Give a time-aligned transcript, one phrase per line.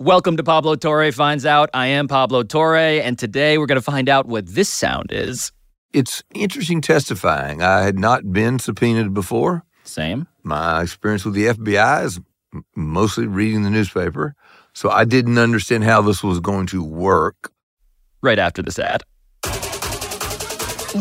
[0.00, 1.70] Welcome to Pablo Torre Finds Out.
[1.74, 5.50] I am Pablo Torre, and today we're going to find out what this sound is.
[5.92, 7.64] It's interesting testifying.
[7.64, 9.64] I had not been subpoenaed before.
[9.82, 10.28] Same.
[10.44, 12.20] My experience with the FBI is
[12.76, 14.36] mostly reading the newspaper,
[14.72, 17.50] so I didn't understand how this was going to work.
[18.22, 19.02] Right after this ad.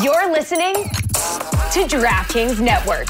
[0.01, 3.09] You're listening to DraftKings Network.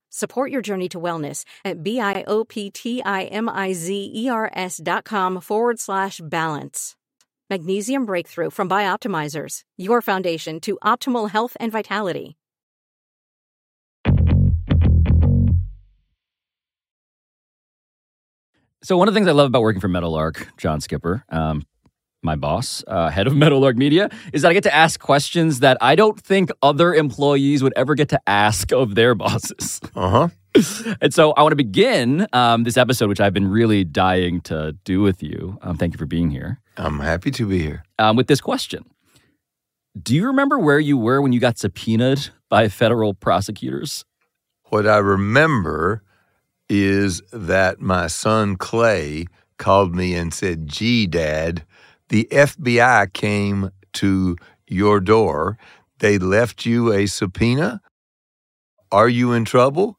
[0.13, 6.97] Support your journey to wellness at B-I-O-P-T-I-M-I-Z-E-R-S dot com forward slash balance.
[7.49, 12.35] Magnesium Breakthrough from Bioptimizers, your foundation to optimal health and vitality.
[18.83, 21.63] So, one of the things I love about working for Meadowlark, John Skipper, um,
[22.23, 25.77] my boss, uh, head of Meadowlark Media, is that I get to ask questions that
[25.81, 29.79] I don't think other employees would ever get to ask of their bosses.
[29.95, 30.27] Uh huh.
[31.01, 34.73] and so I want to begin um, this episode, which I've been really dying to
[34.83, 35.57] do with you.
[35.61, 36.59] Um, thank you for being here.
[36.77, 37.83] I'm happy to be here.
[37.99, 38.85] Um, with this question
[40.01, 44.03] Do you remember where you were when you got subpoenaed by federal prosecutors?
[44.65, 46.03] What I remember
[46.69, 49.25] is that my son Clay
[49.57, 51.65] called me and said, Gee, Dad,
[52.11, 54.35] the FBI came to
[54.67, 55.57] your door.
[55.99, 57.79] They left you a subpoena.
[58.91, 59.97] Are you in trouble?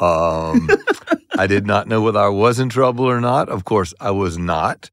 [0.00, 0.70] Um,
[1.38, 3.50] I did not know whether I was in trouble or not.
[3.50, 4.90] Of course, I was not.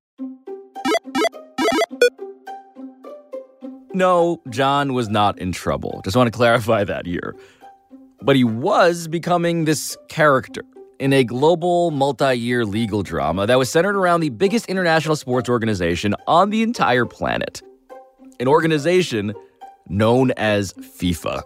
[3.94, 6.02] No, John was not in trouble.
[6.04, 7.34] Just want to clarify that here.
[8.22, 10.64] But he was becoming this character
[11.00, 15.50] in a global multi year legal drama that was centered around the biggest international sports
[15.50, 17.62] organization on the entire planet.
[18.40, 19.34] An organization
[19.90, 21.44] known as FIFA.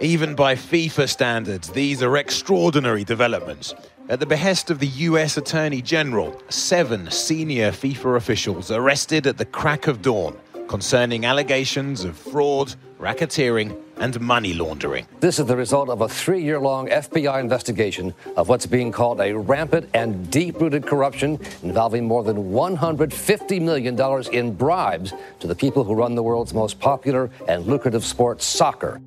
[0.00, 3.74] Even by FIFA standards, these are extraordinary developments.
[4.08, 9.44] At the behest of the US Attorney General, seven senior FIFA officials arrested at the
[9.44, 10.36] crack of dawn
[10.68, 15.06] concerning allegations of fraud, racketeering, and money laundering.
[15.20, 19.20] This is the result of a three year long FBI investigation of what's being called
[19.20, 24.00] a rampant and deep rooted corruption involving more than $150 million
[24.32, 29.00] in bribes to the people who run the world's most popular and lucrative sport, soccer.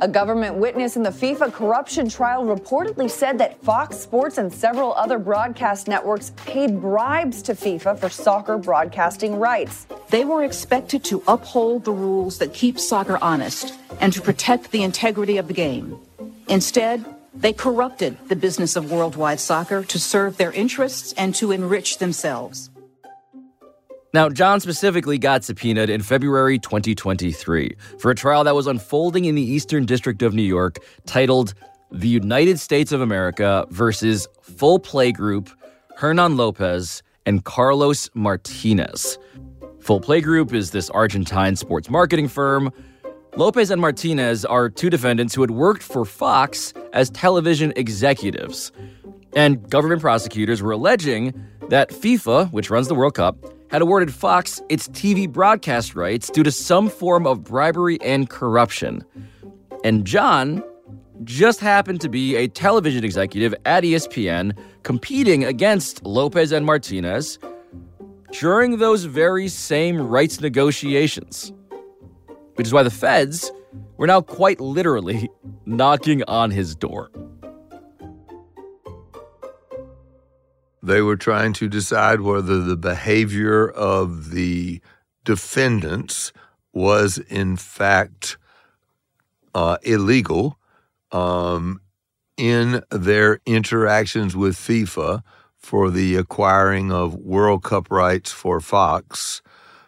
[0.00, 4.92] A government witness in the FIFA corruption trial reportedly said that Fox Sports and several
[4.94, 9.86] other broadcast networks paid bribes to FIFA for soccer broadcasting rights.
[10.10, 14.82] They were expected to uphold the rules that keep soccer honest and to protect the
[14.82, 15.98] integrity of the game.
[16.48, 21.98] Instead, they corrupted the business of worldwide soccer to serve their interests and to enrich
[21.98, 22.68] themselves.
[24.14, 29.34] Now, John specifically got subpoenaed in February 2023 for a trial that was unfolding in
[29.34, 31.52] the Eastern District of New York titled
[31.90, 35.50] The United States of America versus Full Play Group,
[35.96, 39.18] Hernan Lopez, and Carlos Martinez.
[39.80, 42.70] Full Play Group is this Argentine sports marketing firm.
[43.34, 48.70] Lopez and Martinez are two defendants who had worked for Fox as television executives.
[49.36, 51.34] And government prosecutors were alleging
[51.68, 53.36] that FIFA, which runs the World Cup,
[53.70, 59.04] had awarded Fox its TV broadcast rights due to some form of bribery and corruption.
[59.82, 60.62] And John
[61.24, 67.38] just happened to be a television executive at ESPN competing against Lopez and Martinez
[68.32, 71.52] during those very same rights negotiations.
[72.54, 73.50] Which is why the feds
[73.96, 75.28] were now quite literally
[75.66, 77.10] knocking on his door.
[80.84, 84.82] They were trying to decide whether the behavior of the
[85.24, 86.30] defendants
[86.74, 88.36] was, in fact,
[89.54, 90.58] uh, illegal
[91.10, 91.80] um,
[92.36, 95.22] in their interactions with FIFA
[95.56, 99.40] for the acquiring of World Cup rights for Fox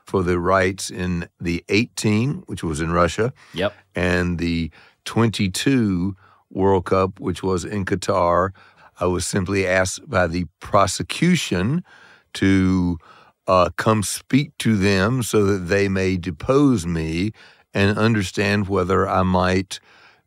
[0.06, 3.75] for the rights in the 18, which was in Russia, Yep.
[3.94, 4.70] and the
[5.04, 6.16] 22
[6.48, 8.50] World Cup, which was in Qatar.
[8.98, 11.84] I was simply asked by the prosecution
[12.34, 12.98] to
[13.46, 17.32] uh, come speak to them so that they may depose me
[17.75, 19.81] and understand whether I might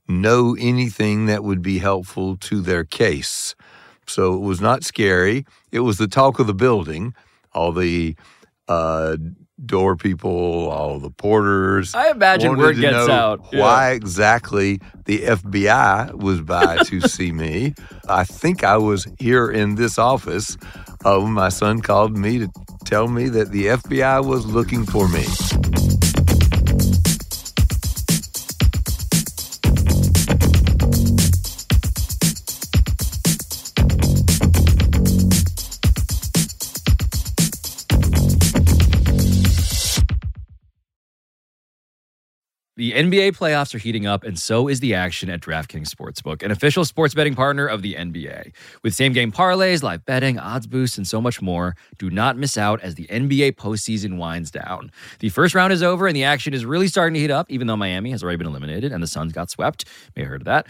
[0.07, 3.55] know anything that would be helpful to their case.
[4.07, 5.45] So it was not scary.
[5.71, 7.13] It was the talk of the building.
[7.53, 8.15] All the
[8.69, 9.17] uh,
[9.65, 11.93] door people, all the porters.
[11.93, 13.45] I imagine word gets out.
[13.51, 13.61] Yeah.
[13.61, 17.73] Why exactly the FBI was by to see me?
[18.07, 20.57] I think I was here in this office.
[21.05, 22.49] Uh, when my son called me to
[22.85, 25.25] tell me that the FBI was looking for me.
[42.79, 46.49] The NBA playoffs are heating up, and so is the action at DraftKings Sportsbook, an
[46.49, 48.53] official sports betting partner of the NBA.
[48.83, 52.55] With same game parlays, live betting, odds boosts, and so much more, do not miss
[52.55, 54.93] out as the NBA postseason winds down.
[55.19, 57.67] The first round is over, and the action is really starting to heat up, even
[57.67, 59.83] though Miami has already been eliminated and the Suns got swept.
[60.15, 60.67] May have heard of that.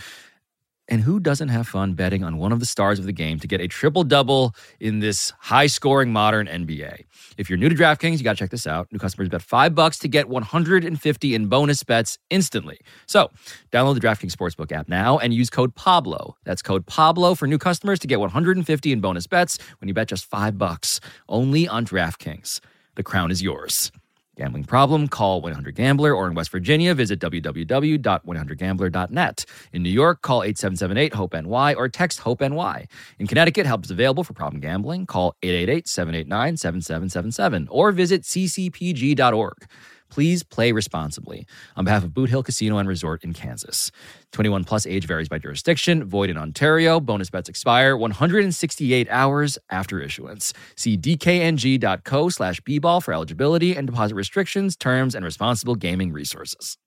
[0.90, 3.48] And who doesn't have fun betting on one of the stars of the game to
[3.48, 7.06] get a triple double in this high scoring modern NBA?
[7.38, 8.92] If you're new to DraftKings, you got to check this out.
[8.92, 12.80] New customers bet five bucks to get 150 in bonus bets instantly.
[13.06, 13.30] So
[13.72, 16.36] download the DraftKings Sportsbook app now and use code Pablo.
[16.44, 20.08] That's code Pablo for new customers to get 150 in bonus bets when you bet
[20.08, 21.00] just five bucks
[21.30, 22.62] only on DraftKings.
[22.96, 23.92] The crown is yours.
[24.40, 25.08] Gambling problem?
[25.10, 29.46] Call 1-800-GAMBLER or in West Virginia, visit www.100gambler.net.
[29.74, 32.88] In New York, call 8778-HOPE-NY or text HOPE-NY.
[33.20, 35.08] In Connecticut, help is available for problem gambling.
[35.08, 39.68] Call 888-789-7777 or visit ccpg.org.
[40.10, 41.46] Please play responsibly.
[41.76, 43.92] On behalf of Boot Hill Casino and Resort in Kansas.
[44.32, 46.04] 21 plus age varies by jurisdiction.
[46.04, 47.00] Void in Ontario.
[47.00, 50.54] Bonus bets expire 168 hours after issuance.
[50.76, 56.78] See dkng.co slash bball for eligibility and deposit restrictions, terms, and responsible gaming resources.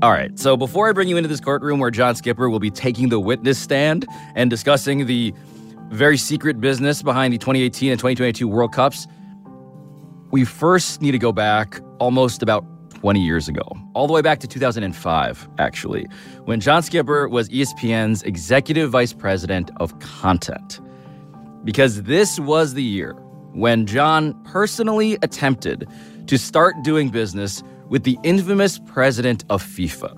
[0.00, 2.70] All right, so before I bring you into this courtroom where John Skipper will be
[2.70, 4.06] taking the witness stand
[4.36, 5.34] and discussing the
[5.90, 9.08] very secret business behind the 2018 and 2022 World Cups,
[10.30, 13.62] we first need to go back almost about 20 years ago,
[13.94, 16.06] all the way back to 2005, actually,
[16.44, 20.78] when John Skipper was ESPN's executive vice president of content.
[21.64, 23.14] Because this was the year
[23.52, 25.88] when John personally attempted
[26.28, 30.16] to start doing business with the infamous president of FIFA,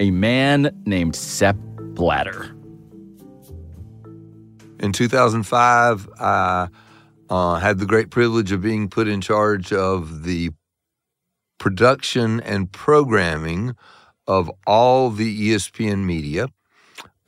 [0.00, 1.56] a man named Sepp
[1.94, 2.56] Blatter.
[4.80, 6.68] In 2005, I
[7.28, 10.50] uh, had the great privilege of being put in charge of the
[11.58, 13.76] production and programming
[14.26, 16.48] of all the ESPN media.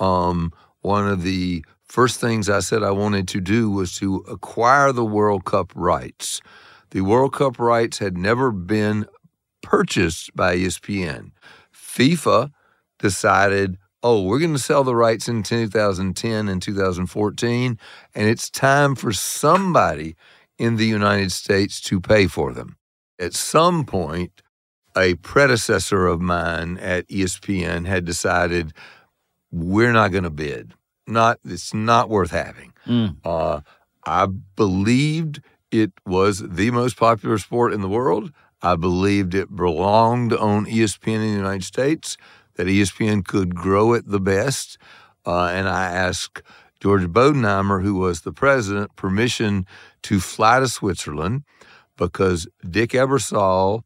[0.01, 4.91] Um, one of the first things I said I wanted to do was to acquire
[4.91, 6.41] the World Cup rights.
[6.91, 9.07] The World Cup rights had never been
[9.65, 11.33] purchased by ESPN.
[11.75, 12.53] FIFA
[12.99, 17.79] decided, oh, we're going to sell the rights in 2010 and 2014,
[18.15, 20.15] and it's time for somebody
[20.59, 22.77] in the United States to pay for them.
[23.19, 24.43] At some point,
[24.97, 28.73] a predecessor of mine at ESPN had decided
[29.51, 30.75] we're not going to bid.
[31.07, 32.73] Not it's not worth having.
[32.87, 33.17] Mm.
[33.25, 33.61] Uh,
[34.07, 38.33] I believed it was the most popular sport in the world.
[38.65, 42.17] I believed it belonged on ESPN in the United States,
[42.55, 44.79] that ESPN could grow it the best.
[45.27, 46.43] Uh, and I asked
[46.81, 49.67] George Bodenheimer, who was the president, permission
[50.05, 51.43] to fly to Switzerland
[51.99, 53.83] because Dick Ebersol,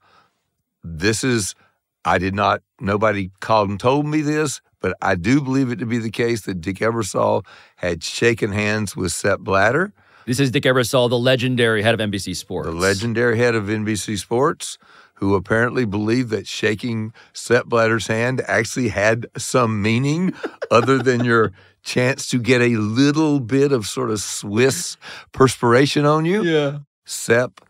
[0.85, 1.57] this is,
[2.05, 5.87] I did not, nobody called and told me this, but I do believe it to
[5.87, 7.45] be the case that Dick Ebersol
[7.77, 9.93] had shaken hands with Sepp Blatter.
[10.29, 12.69] This is Dick Ebersol, the legendary head of NBC Sports.
[12.69, 14.77] the legendary head of NBC Sports,
[15.15, 20.35] who apparently believed that shaking Sepp Blatter's hand actually had some meaning
[20.71, 24.99] other than your chance to get a little bit of sort of Swiss
[25.33, 26.45] perspiration on you.
[26.45, 26.81] Yeah.
[27.07, 27.63] Sepp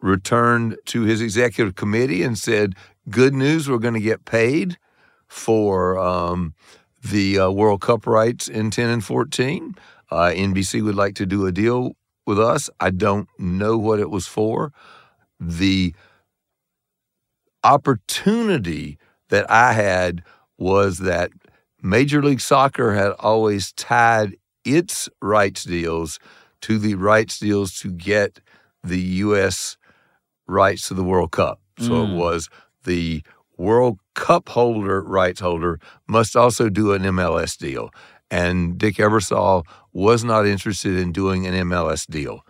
[0.00, 2.74] returned to his executive committee and said,
[3.08, 4.78] Good news, we're going to get paid
[5.28, 6.54] for um,
[7.08, 9.76] the uh, World Cup rights in 10 and 14.
[10.10, 11.94] Uh, NBC would like to do a deal
[12.30, 12.62] with us.
[12.80, 14.72] I don't know what it was for.
[15.38, 15.94] The
[17.62, 20.22] opportunity that I had
[20.58, 21.30] was that
[21.82, 26.18] Major League Soccer had always tied its rights deals
[26.62, 28.40] to the rights deals to get
[28.82, 29.76] the U.S.
[30.46, 31.60] rights to the World Cup.
[31.78, 32.12] So Mm.
[32.12, 32.48] it was
[32.84, 33.22] the
[33.56, 37.90] World Cup holder, rights holder, must also do an MLS deal.
[38.30, 42.42] And Dick Ebersol was not interested in doing an MLS deal.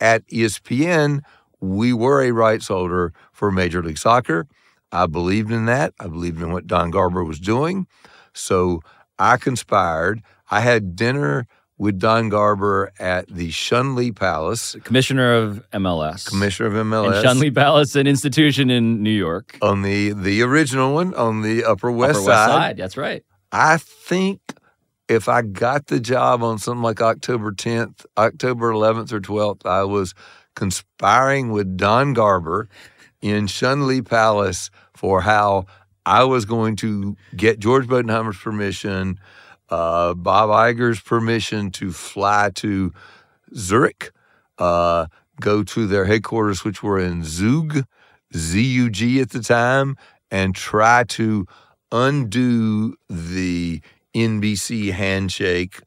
[0.00, 1.20] At ESPN,
[1.60, 4.46] we were a rights holder for Major League Soccer.
[4.92, 5.92] I believed in that.
[5.98, 7.86] I believed in what Don Garber was doing.
[8.32, 8.80] So
[9.18, 10.22] I conspired.
[10.50, 16.24] I had dinner with Don Garber at the Shun Lee Palace, Commissioner of MLS.
[16.28, 17.22] commissioner of And MLS.
[17.22, 19.58] Shun Lee Palace, an institution in New York.
[19.60, 22.28] on the the original one on the Upper West Upper Side.
[22.28, 22.76] West Side.
[22.76, 23.24] That's right.
[23.50, 24.40] I think
[25.08, 29.84] if I got the job on something like October 10th, October 11th or 12th, I
[29.84, 30.14] was
[30.56, 32.68] conspiring with Don Garber
[33.20, 35.66] in Shun Lee Palace for how
[36.06, 39.18] I was going to get George Bodenheimer's permission,
[39.70, 42.92] uh, Bob Iger's permission to fly to
[43.54, 44.12] Zurich,
[44.58, 45.06] uh,
[45.40, 47.84] go to their headquarters, which were in Zug,
[48.34, 49.96] Z U G at the time,
[50.30, 51.46] and try to
[51.90, 53.80] undo the
[54.14, 55.80] NBC handshake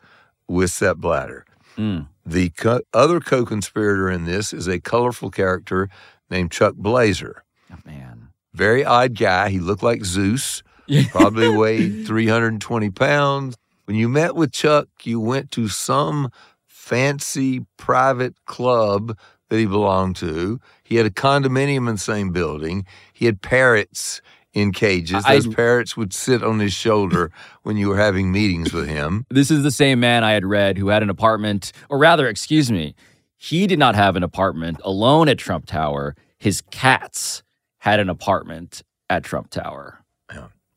[0.47, 1.45] with Sepp Blatter.
[1.77, 2.07] Mm.
[2.25, 5.89] The co- other co conspirator in this is a colorful character
[6.29, 7.43] named Chuck Blazer.
[7.71, 8.29] Oh, man.
[8.53, 9.49] Very odd guy.
[9.49, 10.63] He looked like Zeus,
[11.11, 13.55] probably weighed 320 pounds.
[13.85, 16.29] When you met with Chuck, you went to some
[16.65, 19.17] fancy private club
[19.49, 20.59] that he belonged to.
[20.83, 22.85] He had a condominium in the same building.
[23.13, 24.21] He had parrots
[24.57, 25.23] in cages.
[25.25, 27.31] I- Those parrots would sit on his shoulder
[27.63, 29.25] when you were having meetings with him.
[29.29, 32.71] This is the same man I had read who had an apartment, or rather, excuse
[32.71, 32.95] me,
[33.35, 36.15] he did not have an apartment alone at Trump Tower.
[36.39, 37.43] His cats
[37.79, 39.99] had an apartment at Trump Tower.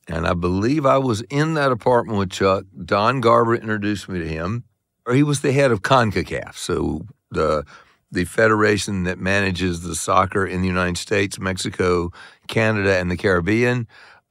[0.07, 2.65] And I believe I was in that apartment with Chuck.
[2.83, 4.65] Don Garber introduced me to him.
[5.05, 7.63] Or he was the head of CONCACAF, so the
[8.11, 12.11] the federation that manages the soccer in the United States, Mexico,
[12.47, 13.87] Canada, and the Caribbean.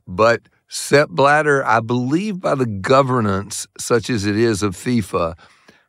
[0.07, 5.37] But Sepp Blatter, I believe by the governance, such as it is of FIFA,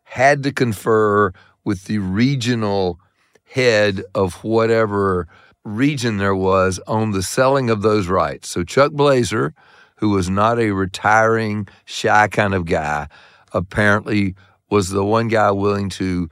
[0.03, 1.31] had to confer
[1.63, 2.99] with the regional
[3.43, 5.27] head of whatever
[5.63, 8.49] region there was on the selling of those rights.
[8.49, 9.53] So Chuck Blazer,
[9.97, 13.07] who was not a retiring, shy kind of guy,
[13.53, 14.35] apparently
[14.69, 16.29] was the one guy willing to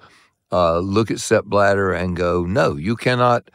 [0.52, 3.50] uh, look at Sepp Blatter and go, no, you cannot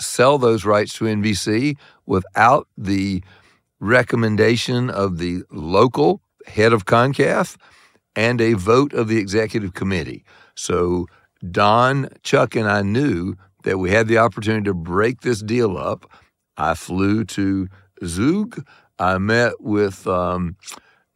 [0.00, 3.22] sell those rights to NBC without the
[3.80, 7.56] recommendation of the local head of CONCAF
[8.14, 10.24] and a vote of the executive committee.
[10.54, 11.06] So
[11.50, 16.10] Don, Chuck, and I knew that we had the opportunity to break this deal up.
[16.56, 17.68] I flew to
[18.04, 18.64] Zug.
[18.98, 20.56] I met with um,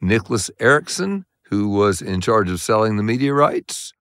[0.02, 3.92] Niclas Ericson, who was in charge of selling the media rights.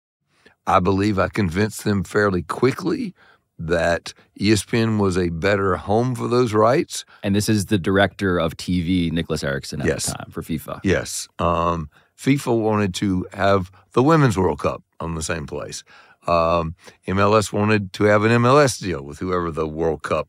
[0.68, 3.14] I believe I convinced them fairly quickly
[3.58, 7.06] that ESPN was a better home for those rights.
[7.24, 10.08] And this is the director of TV, Niclas Ericson, at Yes.
[10.08, 10.82] the time for FIFA.
[10.84, 11.28] Yes.
[11.40, 15.84] Um, FIFA wanted to have the Women's World Cup on the same place.
[16.28, 16.76] Um,
[17.08, 20.28] MLS wanted to have an MLS deal with whoever the World Cup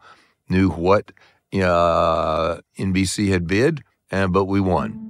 [0.50, 1.12] knew what
[1.54, 5.02] uh, NBC had bid, and but we won.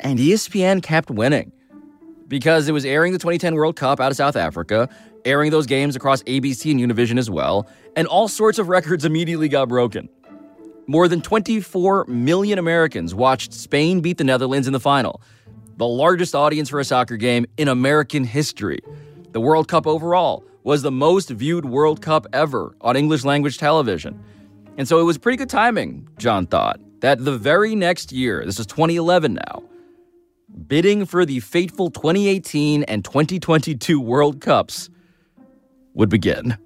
[0.00, 1.52] And ESPN kept winning
[2.28, 4.88] because it was airing the 2010 World Cup out of South Africa,
[5.24, 9.48] airing those games across ABC and Univision as well, and all sorts of records immediately
[9.48, 10.08] got broken.
[10.86, 15.20] More than 24 million Americans watched Spain beat the Netherlands in the final,
[15.76, 18.78] the largest audience for a soccer game in American history.
[19.32, 24.20] The World Cup overall was the most viewed World Cup ever on English language television.
[24.76, 28.58] And so it was pretty good timing, John thought, that the very next year, this
[28.58, 29.62] is 2011 now,
[30.66, 34.90] bidding for the fateful 2018 and 2022 World Cups
[35.94, 36.58] would begin.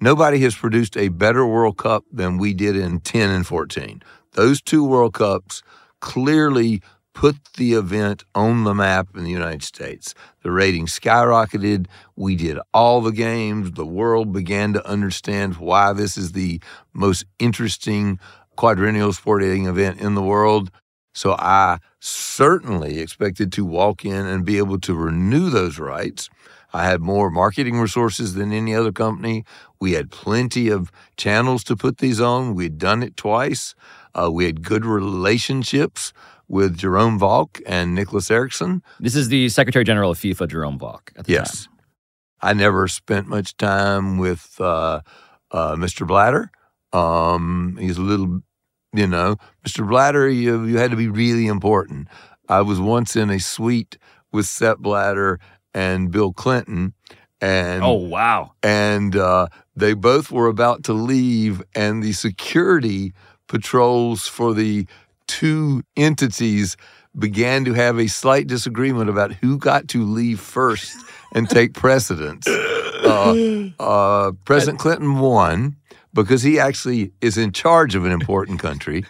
[0.00, 4.02] Nobody has produced a better World Cup than we did in 10 and 14.
[4.34, 5.64] Those two World Cups
[5.98, 6.80] clearly
[7.18, 10.14] put the event on the map in the United States.
[10.44, 11.88] The ratings skyrocketed.
[12.14, 13.72] We did all the games.
[13.72, 16.60] The world began to understand why this is the
[16.92, 18.20] most interesting
[18.54, 20.70] quadrennial sporting event in the world.
[21.12, 26.30] So I certainly expected to walk in and be able to renew those rights.
[26.72, 29.44] I had more marketing resources than any other company.
[29.80, 32.54] We had plenty of channels to put these on.
[32.54, 33.74] We'd done it twice.
[34.14, 36.12] Uh, we had good relationships
[36.48, 38.82] with Jerome Valcke and Niclas Ericson.
[38.98, 41.10] This is the Secretary General of FIFA, Jerome Valcke.
[41.16, 41.66] At the yes.
[41.66, 41.74] Time.
[42.40, 45.00] I never spent much time with uh,
[45.50, 46.06] uh, Mr.
[46.06, 46.50] Blatter.
[46.92, 48.40] Um, he's a little,
[48.92, 49.36] you know,
[49.66, 49.86] Mr.
[49.86, 52.08] Blatter, you, you had to be really important.
[52.48, 53.98] I was once in a suite
[54.32, 55.38] with Sepp Blatter
[55.74, 56.94] and Bill Clinton.
[57.40, 58.54] And oh wow!
[58.64, 63.12] And uh, they both were about to leave, and the security
[63.46, 64.88] patrols for the
[65.28, 66.76] two entities
[67.16, 70.96] began to have a slight disagreement about who got to leave first
[71.32, 72.48] and take precedence.
[72.98, 75.76] Uh, uh, President Clinton won
[76.12, 79.04] because he actually is in charge of an important country.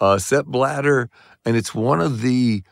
[0.00, 1.08] Uh, Sepp Blatter,
[1.46, 2.64] and it's one of the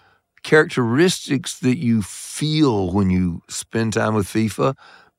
[0.42, 4.74] characteristics that you feel when you spend time with FIFA.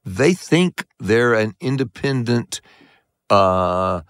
[0.05, 2.59] They think they're an independent
[3.29, 4.01] uh,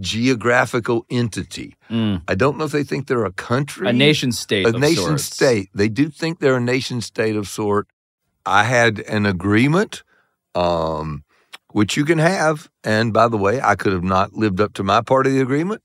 [0.00, 1.76] geographical entity.
[1.90, 2.22] Mm.
[2.26, 5.24] I don't know if they think they're a country, a nation state, a nation sorts.
[5.24, 5.70] state.
[5.74, 7.86] They do think they're a nation state of sort.
[8.46, 10.02] I had an agreement,
[10.54, 11.24] um,
[11.72, 14.82] which you can have, and by the way, I could have not lived up to
[14.82, 15.82] my part of the agreement.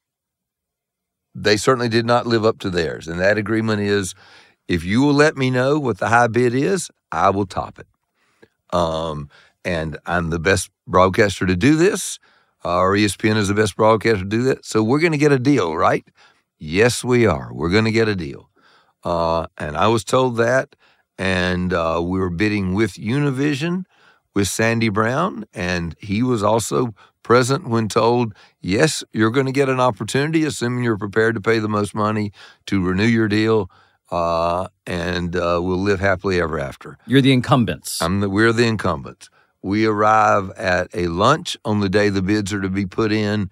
[1.36, 4.16] They certainly did not live up to theirs, and that agreement is
[4.68, 7.88] if you will let me know what the high bid is, I will top it.
[8.72, 9.30] Um,
[9.66, 12.20] and I'm the best broadcaster to do this,
[12.64, 14.66] uh, or ESPN is the best broadcaster to do that.
[14.66, 16.06] So we're going to get a deal, right?
[16.58, 17.54] Yes, we are.
[17.54, 18.50] We're going to get a deal.
[19.04, 20.76] Uh, and I was told that,
[21.18, 23.86] and uh, we were bidding with Univision,
[24.36, 26.94] with Sandy Brown, and he was also
[27.24, 31.60] present when told, yes, you're going to get an opportunity, assuming you're prepared to pay
[31.60, 32.32] the most money
[32.66, 33.70] to renew your deal
[34.12, 36.98] uh, and uh, we'll live happily ever after.
[37.06, 38.02] You're the incumbents.
[38.02, 39.30] I'm the, we're the incumbents.
[39.62, 43.50] We arrive at a lunch on the day the bids are to be put in,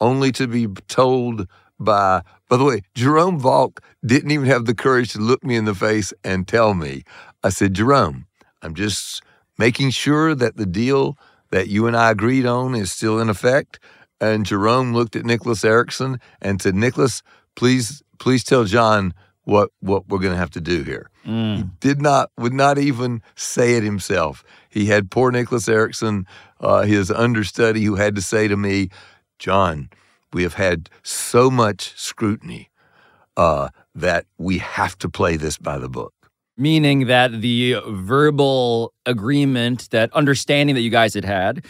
[0.00, 1.46] only to be told
[1.78, 5.64] by, by the way, Jerome Valcke didn't even have the courage to look me in
[5.64, 7.04] the face and tell me.
[7.42, 8.26] I said, Jerome,
[8.62, 9.22] I'm just
[9.58, 11.18] making sure that the deal
[11.50, 13.80] that you and I agreed on is still in effect.
[14.20, 17.22] And Jerome looked at Niclas Ericson and said, Nicholas,
[17.56, 19.14] please, please tell John
[19.50, 21.10] what what we're going to have to do here.
[21.26, 21.56] Mm.
[21.56, 24.44] He did not would not even say it himself.
[24.68, 26.24] He had poor Niclas Ericson,
[26.60, 28.90] uh, his understudy, who had to say to me,
[29.40, 29.90] "John,
[30.32, 32.70] we have had so much scrutiny
[33.36, 36.14] uh, that we have to play this by the book."
[36.56, 41.64] Meaning that the verbal agreement, that understanding that you guys had had,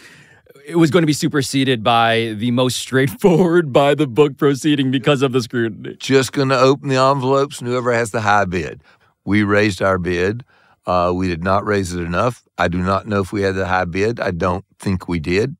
[0.65, 5.21] it was going to be superseded by the most straightforward by the book proceeding because
[5.21, 5.95] of the scrutiny.
[5.99, 8.83] Just going to open the envelopes and whoever has the high bid.
[9.25, 10.43] We raised our bid.
[10.85, 12.43] Uh, we did not raise it enough.
[12.57, 14.19] I do not know if we had the high bid.
[14.19, 15.55] I don't think we did,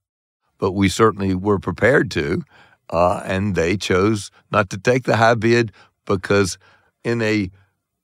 [0.57, 2.43] but we certainly were prepared to.
[2.89, 5.71] Uh, and they chose not to take the high bid
[6.05, 6.57] because,
[7.03, 7.49] in a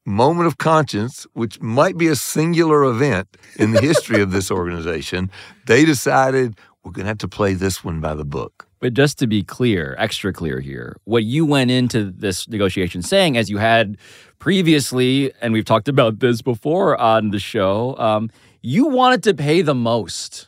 [0.05, 5.29] moment of conscience, which might be a singular event in the history of this organization,
[5.65, 6.57] they decided
[6.87, 8.65] we're going to have to play this one by the book.
[8.79, 13.35] But just to be clear, extra clear here, what you went into this negotiation saying,
[13.35, 13.97] as you had
[14.39, 18.29] previously, and we've talked about this before on the show, um,
[18.61, 20.47] you wanted to pay the most.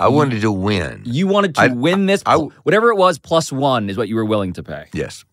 [0.00, 1.02] I wanted to win.
[1.04, 4.16] You wanted to I- win this, I- whatever it was, plus one is what you
[4.16, 4.86] were willing to pay.
[4.92, 5.24] Yes.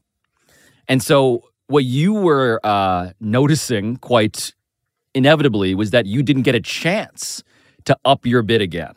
[0.88, 4.54] And so, what you were uh, noticing quite
[5.16, 7.42] inevitably was that you didn't get a chance
[7.86, 8.94] to up your bid again.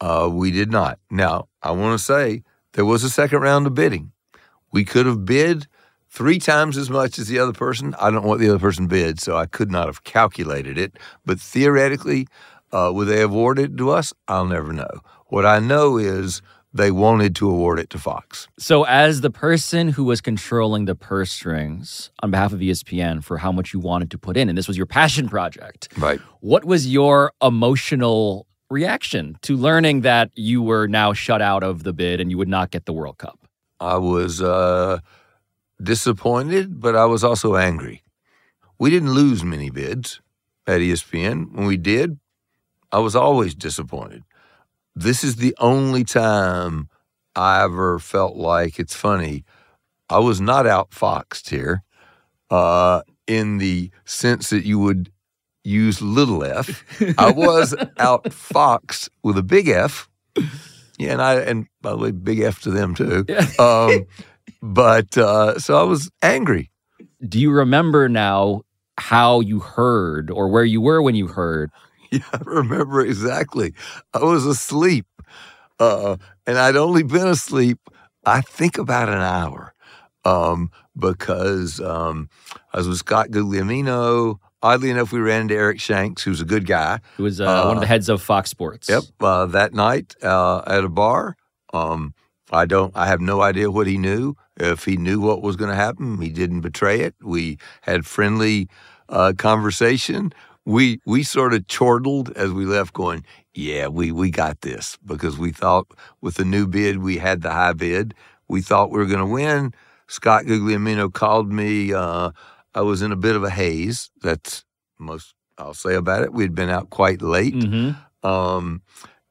[0.00, 0.98] Uh, we did not.
[1.10, 4.12] Now, I want to say there was a second round of bidding.
[4.72, 5.66] We could have bid
[6.08, 7.94] three times as much as the other person.
[8.00, 10.96] I don't know what the other person bid, so I could not have calculated it.
[11.26, 12.26] But theoretically,
[12.72, 14.12] uh, would they have awarded it to us?
[14.28, 14.88] I'll never know.
[15.26, 16.40] What I know is
[16.72, 18.46] they wanted to award it to Fox.
[18.58, 23.38] So, as the person who was controlling the purse strings on behalf of ESPN for
[23.38, 26.20] how much you wanted to put in, and this was your passion project, Right.
[26.40, 31.92] what was your emotional reaction to learning that you were now shut out of the
[31.92, 33.38] bid and you would not get the World Cup?
[33.80, 35.00] I was uh,
[35.82, 38.02] disappointed, but I was also angry.
[38.78, 40.20] We didn't lose many bids
[40.66, 41.52] at ESPN.
[41.52, 42.18] When we did,
[42.92, 44.22] I was always disappointed.
[44.94, 46.88] This is the only time
[47.34, 49.44] I ever felt like it's funny.
[50.08, 51.84] I was not outfoxed here
[52.50, 55.10] uh, in the sense that you would
[55.64, 56.84] use little f.
[57.18, 60.08] I was outfoxed with a big F.
[60.98, 63.24] Yeah, and I and by the way, big F to them too.
[63.28, 63.46] Yeah.
[63.58, 64.06] Um,
[64.62, 66.70] but uh, so I was angry.
[67.26, 68.62] Do you remember now
[68.98, 71.70] how you heard or where you were when you heard?
[72.12, 73.72] Yeah, I remember exactly.
[74.12, 75.06] I was asleep,
[75.78, 77.78] uh, and I'd only been asleep,
[78.26, 79.74] I think, about an hour,
[80.24, 82.28] um, because um,
[82.74, 84.40] I was with Scott Guglielmino.
[84.62, 87.00] Oddly enough, we ran into Eric Shanks, who's a good guy.
[87.16, 88.88] Who was uh, one of the heads of Fox Sports?
[88.88, 91.36] Yep, uh, that night uh, at a bar.
[91.72, 92.14] Um,
[92.50, 92.94] I don't.
[92.94, 94.34] I have no idea what he knew.
[94.56, 97.14] If he knew what was going to happen, he didn't betray it.
[97.22, 98.68] We had friendly
[99.08, 100.32] uh, conversation.
[100.66, 105.38] We we sort of chortled as we left, going, "Yeah, we we got this," because
[105.38, 105.86] we thought
[106.20, 108.14] with the new bid we had the high bid.
[108.46, 109.72] We thought we were going to win.
[110.06, 111.94] Scott Guglielmino called me.
[112.74, 114.10] I was in a bit of a haze.
[114.22, 114.64] That's
[114.98, 116.32] most I'll say about it.
[116.32, 118.26] We'd been out quite late, Mm-hmm.
[118.26, 118.82] um,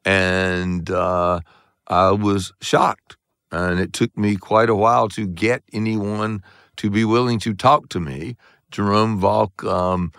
[0.05, 1.39] and uh,
[1.87, 3.17] I was shocked.
[3.51, 6.43] And it took me quite a while to get anyone
[6.77, 8.35] to be willing to talk to me.
[8.69, 10.11] Jerome Valcke um,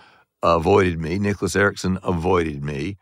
[0.42, 1.18] avoided me.
[1.20, 2.96] Niclas Ericson avoided me.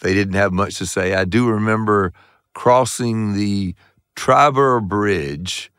[0.00, 1.14] They didn't have much to say.
[1.14, 2.12] I do remember
[2.54, 3.74] crossing the
[4.16, 5.70] Triborough Bridge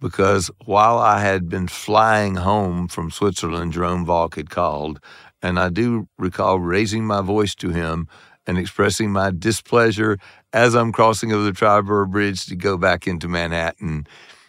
[0.00, 5.00] because while I had been flying home from Switzerland, Jerome Valcke had called,
[5.42, 8.08] and I do recall raising my voice to him
[8.46, 10.18] and expressing my displeasure
[10.52, 14.06] as I'm crossing over the Triborough Bridge to go back into Manhattan.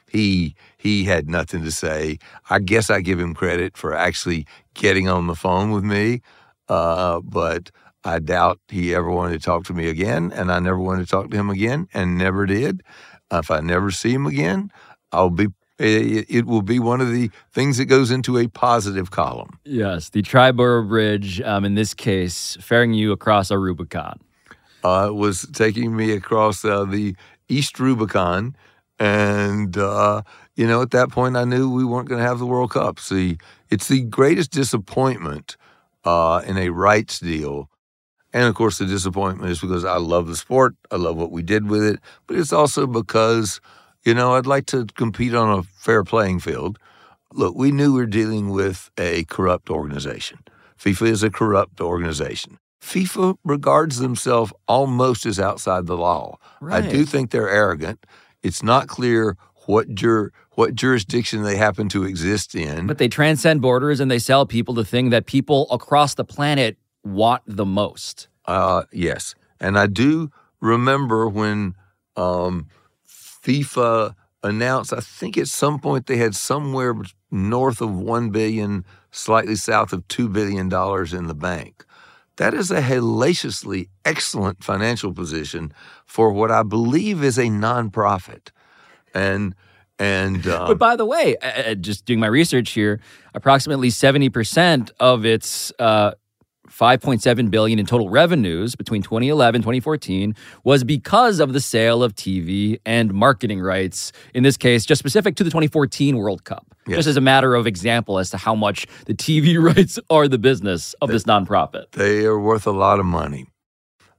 [0.09, 2.17] He he had nothing to say.
[2.49, 6.21] I guess I give him credit for actually getting on the phone with me,
[6.69, 7.71] uh, but
[8.03, 11.11] I doubt he ever wanted to talk to me again, and I never wanted to
[11.11, 12.83] talk to him again, and never did.
[13.31, 14.71] if I never see him again,
[15.11, 15.47] I'll be.
[15.79, 19.59] It, it will be one of the things that goes into a positive column.
[19.63, 24.19] Yes, the Triborough Bridge, um, in this case, ferrying you across a Rubicon.
[24.83, 27.15] uh, was taking me across uh, the
[27.49, 28.55] East Rubicon.
[28.99, 30.23] And, uh,
[30.55, 32.99] you know, at that point, I knew we weren't going to have the World Cup.
[32.99, 33.37] See,
[33.69, 35.55] it's the greatest disappointment
[36.03, 37.69] uh, in a rights deal.
[38.33, 41.41] And of course, the disappointment is because I love the sport, I love what we
[41.41, 43.61] did with it, but it's also because,
[44.07, 46.79] you know, I'd like to compete on a fair playing field.
[47.33, 50.39] Look, we knew we were dealing with a corrupt organization.
[50.79, 52.57] FIFA is a corrupt organization.
[52.81, 56.37] FIFA regards themselves almost as outside the law.
[56.61, 58.05] I do think they're arrogant.
[58.41, 62.87] It's not clear what jur- what jurisdiction they happen to exist in.
[62.87, 66.77] But they transcend borders and they sell people the thing that people across the planet
[67.03, 68.29] want the most.
[68.45, 71.75] Uh, yes, and I do remember when
[72.15, 72.67] um,
[73.47, 74.93] FIFA announced.
[74.93, 76.93] I think at some point they had somewhere
[77.31, 81.85] north of 1 billion, slightly south of two billion dollars in the bank.
[82.35, 85.73] That is a hellaciously excellent financial position
[86.05, 88.49] for what I believe is a nonprofit,
[89.13, 89.55] and
[89.97, 91.35] and um, But by the way,
[91.81, 92.99] just doing my research here,
[93.33, 96.11] approximately 70% of its uh,
[96.77, 102.79] 5.7 billion in total revenues between 2011 2014 was because of the sale of TV
[102.85, 104.11] and marketing rights.
[104.35, 106.67] In this case, just specific to the 2014 World Cup.
[106.85, 106.97] Yes.
[106.97, 110.37] Just as a matter of example as to how much the TV rights are the
[110.37, 111.91] business of this nonprofit.
[111.93, 113.47] They are worth a lot of money.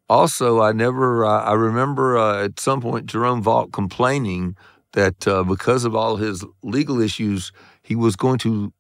[0.09, 4.57] Also, I never, uh, I remember uh, at some point Jerome Valcke complaining
[4.95, 8.73] that uh, because of all his legal issues, he was going to,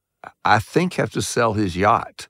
[0.44, 2.26] I think, have to sell his yacht.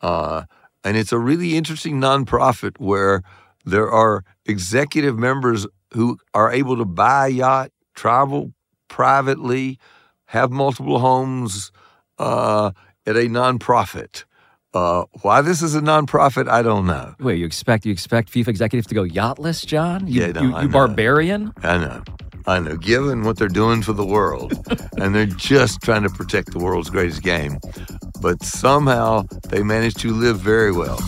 [0.00, 0.44] Uh,
[0.84, 3.22] and it's a really interesting nonprofit where
[3.64, 8.52] there are executive members who are able to buy a yacht, travel
[8.88, 9.78] privately,
[10.26, 11.72] have multiple homes
[12.18, 12.70] uh,
[13.06, 14.24] at a nonprofit.
[14.74, 17.14] Uh, why this is a nonprofit, I don't know.
[17.20, 20.08] Wait, you expect you expect FIFA executives to go yachtless, John?
[20.08, 20.72] You, Yeah, no, you, I you know.
[20.72, 21.52] barbarian?
[21.62, 22.02] I know.
[22.46, 22.76] I know.
[22.76, 24.52] Given what they're doing for the world,
[24.98, 27.58] and they're just trying to protect the world's greatest game,
[28.20, 30.98] but somehow they manage to live very well.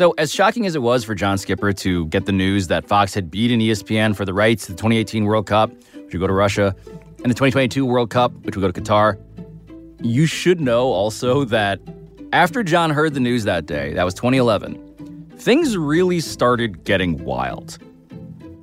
[0.00, 3.12] So, as shocking as it was for John Skipper to get the news that Fox
[3.12, 6.32] had beaten ESPN for the rights to the 2018 World Cup, which would go to
[6.32, 6.74] Russia,
[7.18, 9.18] and the 2022 World Cup, which would go to Qatar,
[10.00, 11.80] you should know also that
[12.32, 17.76] after John heard the news that day, that was 2011, things really started getting wild.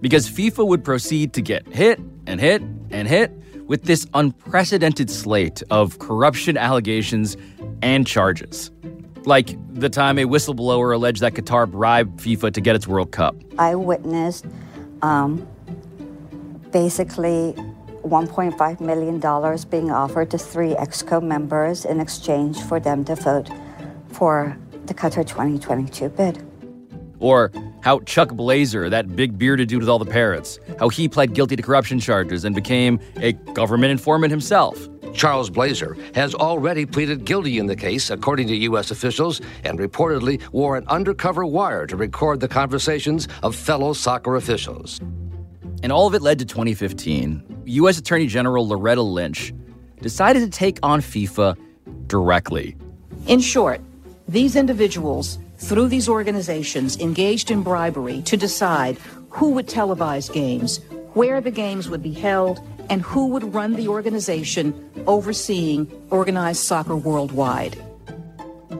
[0.01, 3.31] Because FIFA would proceed to get hit and hit and hit
[3.67, 7.37] with this unprecedented slate of corruption allegations
[7.83, 8.71] and charges.
[9.27, 13.35] Like the time a whistleblower alleged that Qatar bribed FIFA to get its World Cup.
[13.59, 14.45] I witnessed
[15.01, 15.45] um,
[16.71, 17.53] basically
[18.03, 19.19] $1.5 million
[19.69, 23.49] being offered to three EXCO members in exchange for them to vote
[24.07, 26.41] for the Qatar 2022 bid.
[27.19, 31.33] Or how Chuck Blazer, that big bearded dude with all the parrots, how he pled
[31.33, 34.87] guilty to corruption charges and became a government informant himself.
[35.13, 38.91] Charles Blazer has already pleaded guilty in the case, according to U.S.
[38.91, 44.99] officials, and reportedly wore an undercover wire to record the conversations of fellow soccer officials.
[45.83, 47.63] And all of it led to 2015.
[47.65, 47.99] U.S.
[47.99, 49.53] Attorney General Loretta Lynch
[50.01, 51.57] decided to take on FIFA
[52.07, 52.75] directly.
[53.27, 53.81] In short,
[54.27, 58.97] these individuals, through these organizations, engaged in bribery to decide
[59.29, 60.79] who would televise games,
[61.13, 64.73] where the games would be held, and who would run the organization
[65.07, 67.81] overseeing organized soccer worldwide.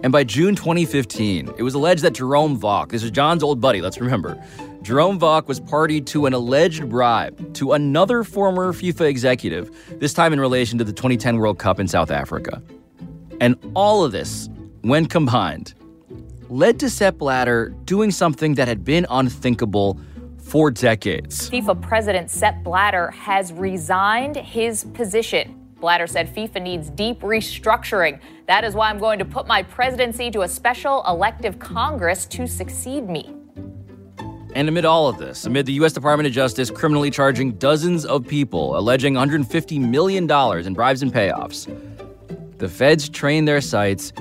[0.04, 3.82] And by June 2015, it was alleged that Jerome Valcke, this is John's old buddy,
[3.82, 4.42] let's remember,
[4.82, 10.34] Jerome Valcke was party to an alleged bribe to another former FIFA executive, this time
[10.34, 12.62] in relation to the 2010 World Cup in South Africa.
[13.42, 14.50] And all of this,
[14.82, 15.74] when combined,
[16.50, 20.00] led to Sepp Blatter doing something that had been unthinkable
[20.48, 21.50] for decades.
[21.50, 25.60] FIFA President Sepp Blatter has resigned his position.
[25.80, 28.20] Blatter said FIFA needs deep restructuring.
[28.48, 32.48] That is why I'm going to put my presidency to a special elective Congress to
[32.48, 33.34] succeed me.
[34.56, 35.94] And amid all of this, amid the U.S.
[35.94, 40.24] Department of Justice criminally charging dozens of people, alleging $150 million
[40.66, 41.68] in bribes and payoffs,
[42.58, 44.14] the feds trained their sights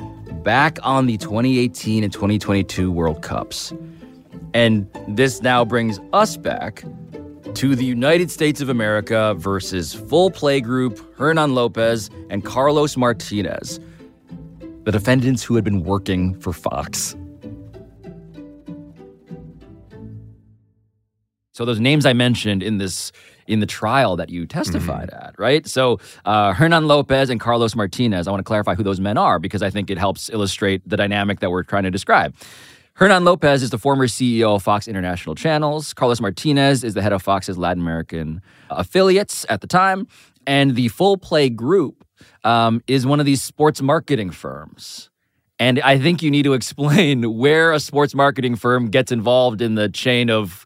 [0.43, 3.73] back on the 2018 and 2022 World Cups.
[4.57, 6.83] And this now brings us back
[7.57, 13.79] to the United States of America versus Full Play Group, Hernan Lopez, and Carlos Martinez,
[14.85, 17.14] the defendants who had been working for Fox.
[21.53, 23.12] So those names I mentioned in this
[23.47, 25.27] in the trial that you testified mm-hmm.
[25.27, 25.66] at, right?
[25.66, 28.27] So uh, Hernan Lopez and Carlos Martinez.
[28.27, 30.97] I want to clarify who those men are because I think it helps illustrate the
[30.97, 32.35] dynamic that we're trying to describe.
[32.97, 35.93] Hernan Lopez is the former CEO of Fox International Channels.
[35.93, 40.09] Carlos Martinez is the head of Fox's Latin American affiliates at the time.
[40.47, 42.07] And the Full Play Group
[42.43, 45.11] um, is one of these sports marketing firms.
[45.59, 49.75] And I think you need to explain where a sports marketing firm gets involved in
[49.75, 50.65] the chain of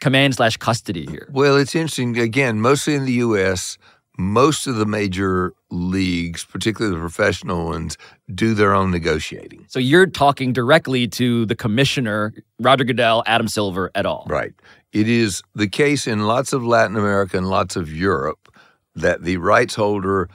[0.00, 1.30] command slash custody here.
[1.32, 2.18] Well, it's interesting.
[2.18, 3.78] Again, mostly in the U.S.,
[4.20, 7.96] most of the major leagues, particularly the professional ones,
[8.34, 9.64] do their own negotiating.
[9.68, 14.26] So you're talking directly to the commissioner, Roger Goodell, Adam Silver, et al.
[14.28, 14.52] Right.
[14.92, 18.54] It is the case in lots of Latin America and lots of Europe
[18.94, 20.28] that the rights holder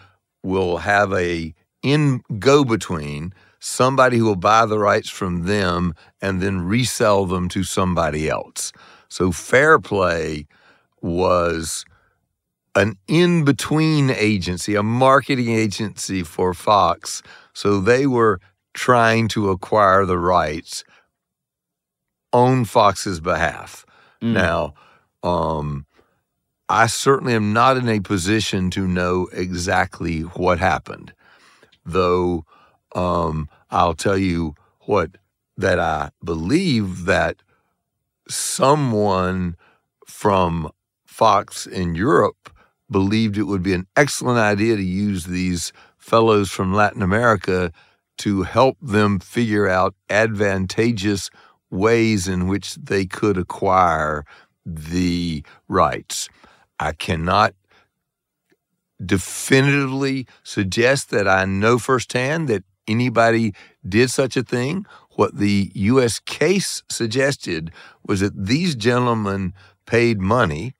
[0.44, 6.42] will have a in go between somebody who will buy the rights from them and
[6.42, 8.72] then resell them to somebody else.
[9.10, 10.48] So fair play
[11.02, 11.86] was
[12.76, 17.22] an in between agency, a marketing agency for Fox.
[17.54, 18.40] So they were
[18.74, 20.84] trying to acquire the rights
[22.34, 23.86] on Fox's behalf.
[24.22, 24.34] Mm.
[24.34, 24.74] Now,
[25.24, 25.86] um,
[26.68, 31.14] I certainly am not in a position to know exactly what happened,
[31.86, 32.44] though
[32.94, 35.12] um, I'll tell you what
[35.58, 37.38] that I believe that
[38.28, 39.56] someone
[40.06, 40.72] from
[41.06, 42.50] Fox in Europe
[42.90, 47.72] believed it would be an excellent idea to use these fellows from Latin America
[48.18, 51.30] to help them figure out advantageous
[51.70, 54.24] ways in which they could acquire
[54.66, 56.30] the rights.
[56.80, 57.54] I cannot
[59.04, 63.54] definitively suggest that I know firsthand that anybody
[63.88, 64.86] did such a thing.
[65.12, 66.20] What the U.S.
[66.20, 67.72] case suggested
[68.06, 69.54] was that these gentlemen
[69.86, 70.74] paid money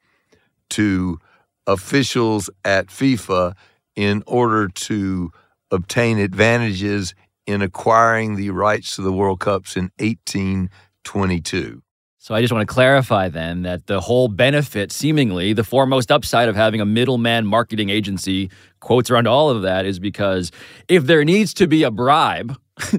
[0.70, 1.20] to
[1.68, 3.54] officials at FIFA
[3.96, 5.32] in order to
[5.72, 7.16] obtain advantages
[7.48, 11.82] in acquiring the rights to the World Cups in 1822.
[12.18, 16.50] So I just want to clarify then that the whole benefit, seemingly the foremost upside
[16.50, 18.50] of having a middleman marketing agency,
[18.80, 20.52] quotes around all of that, is because
[20.88, 22.58] if there needs to be a bribe,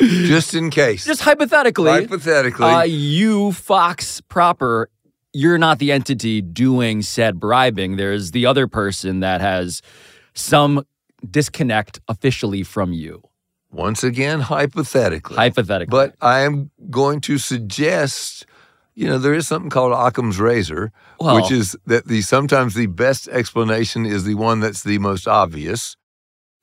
[0.00, 1.04] Just in case.
[1.04, 1.90] Just hypothetically.
[1.90, 2.64] Hypothetically.
[2.64, 4.88] Uh, you, Fox proper,
[5.32, 7.96] you're not the entity doing said bribing.
[7.96, 9.82] There's the other person that has
[10.34, 10.84] some
[11.28, 13.22] disconnect officially from you.
[13.70, 15.36] Once again, hypothetically.
[15.36, 15.90] Hypothetically.
[15.90, 18.44] But I am going to suggest,
[18.94, 20.90] you know, there is something called Occam's razor,
[21.20, 25.28] Well- which is that the sometimes the best explanation is the one that's the most
[25.28, 25.96] obvious.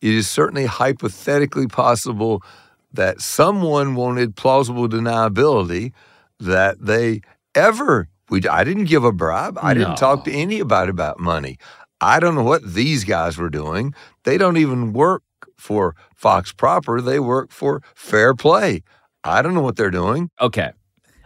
[0.02, 2.44] It is certainly hypothetically possible
[2.92, 5.94] that someone wanted plausible deniability
[6.40, 7.22] that they
[7.56, 9.58] ever we I didn't give a bribe.
[9.62, 9.80] I No.
[9.80, 11.58] didn't talk to anybody about money.
[12.02, 13.94] I don't know what these guys were doing.
[14.24, 15.24] They don't even work
[15.58, 17.02] for Fox proper.
[17.02, 18.84] They work for Fair Play.
[19.24, 20.30] I don't know what they're doing.
[20.40, 20.72] Okay.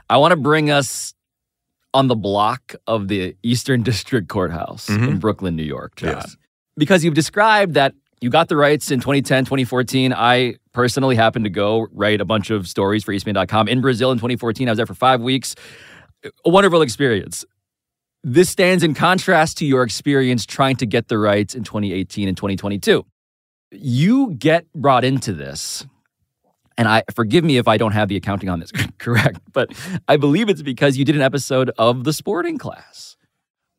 [0.09, 1.13] I want to bring us
[1.93, 5.19] on the block of the Eastern District Courthouse in Mhm.
[5.19, 6.09] Brooklyn, New York, John.
[6.11, 6.37] Yes.
[6.77, 10.13] Because you've described that you got the rights in 2010, 2014.
[10.13, 14.11] I personally happened to go write a bunch of stories for E ESPN.com in Brazil
[14.11, 14.69] in 2014.
[14.69, 15.55] I was there for five weeks.
[16.23, 17.45] A wonderful experience.
[18.23, 22.37] This stands in contrast to your experience trying to get the rights in 2018 and
[22.37, 23.05] 2022.
[23.71, 25.85] You get brought into this
[26.77, 29.71] and I forgive me if I don't have the accounting on this correct, but
[30.07, 33.17] I believe it's because you did an episode of the sporting class.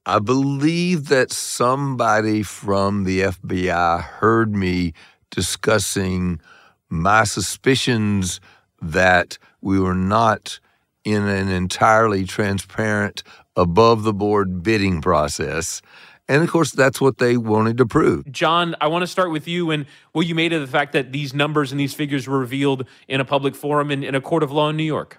[0.04, 4.92] I believe that somebody from the FBI heard me
[5.30, 6.40] discussing
[6.88, 8.40] my suspicions
[8.80, 10.58] that we were not
[11.04, 13.22] in an entirely transparent,
[13.56, 15.82] above the board bidding process.
[16.28, 18.30] And of course, that's what they wanted to prove.
[18.30, 21.12] John, I want to start with you and what you made of the fact that
[21.12, 24.42] these numbers and these figures were revealed in a public forum in, in a court
[24.42, 25.18] of law in New York.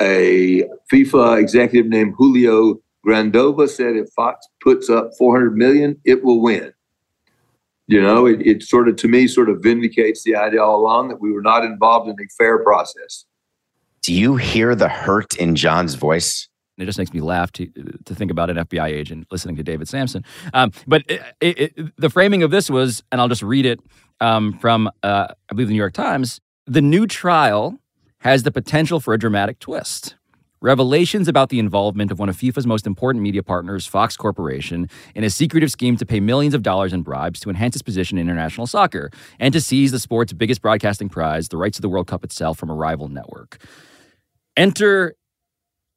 [0.00, 6.40] a FIFA executive named Julio Grondona said if Fox puts up 400 million, it will
[6.40, 6.72] win.
[7.88, 11.08] You know, it, it sort of, to me, sort of vindicates the idea all along
[11.08, 13.24] that we were not involved in a fair process.
[14.06, 16.48] Do you hear the hurt in John's voice?
[16.78, 17.66] It just makes me laugh to,
[18.04, 20.24] to think about an FBI agent listening to David Samson.
[20.54, 23.80] Um, but it, it, it- the framing of this was, and I'll just read it
[24.20, 27.78] um, from, uh, I believe, the New York Times the new trial
[28.18, 30.14] has the potential for a dramatic twist.
[30.60, 35.22] Revelations about the involvement of one of FIFA's most important media partners, Fox Corporation, in
[35.24, 38.28] a secretive scheme to pay millions of dollars in bribes to enhance its position in
[38.28, 42.06] international soccer and to seize the sport's biggest broadcasting prize, the rights to the World
[42.06, 43.58] Cup itself, from a rival network.
[44.56, 45.14] Enter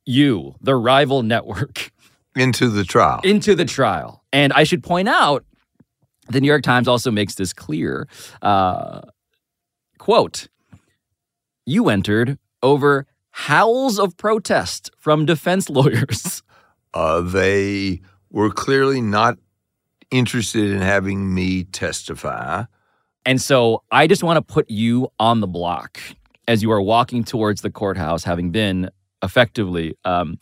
[0.06, 1.91] you, the rival network,
[2.36, 3.22] Into the trial.
[3.24, 4.24] into the trial.
[4.32, 5.43] And I should point out,
[6.30, 8.08] the New York Times also makes this clear.
[8.41, 9.02] Uh,
[9.98, 10.48] quote,
[11.65, 16.43] you entered over howls of protest from defense lawyers.
[16.91, 19.38] Uh, they were clearly not
[20.10, 22.63] interested in having me testify.
[23.28, 26.00] And so I just want to put you on the block
[26.49, 28.89] as you are walking towards the courthouse, having been
[29.23, 30.38] effectively um,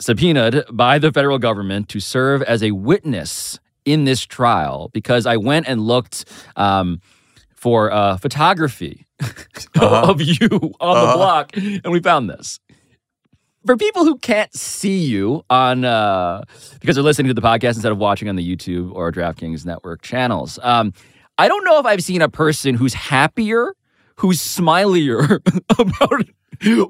[0.00, 5.36] subpoenaed by the federal government to serve as a witness in this trial because I
[5.36, 6.24] went and looked
[6.56, 7.00] um,
[7.54, 9.06] for uh, photography
[9.80, 10.48] of you
[10.80, 11.16] on the Uh-huh.
[11.16, 12.60] block, and we found this.
[13.66, 16.42] For people who can't see you on uh,
[16.80, 20.02] because they're listening to the podcast instead of watching on the YouTube or DraftKings Network
[20.02, 20.92] channels, um,
[21.38, 23.72] I don't know if I've seen a person who's happier,
[24.16, 25.40] who's smilier
[25.78, 26.24] about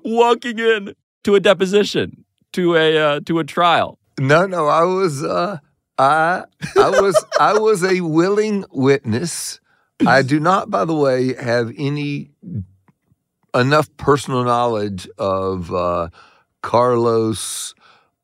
[0.05, 3.99] walking in to a deposition, to a uh, to a trial.
[4.19, 5.59] No, no, I was uh
[5.99, 6.45] I
[6.77, 9.61] I was I was a willing witness.
[10.07, 12.31] I do not, by the way, have any
[13.55, 16.09] enough personal knowledge of uh,
[16.63, 17.75] Carlos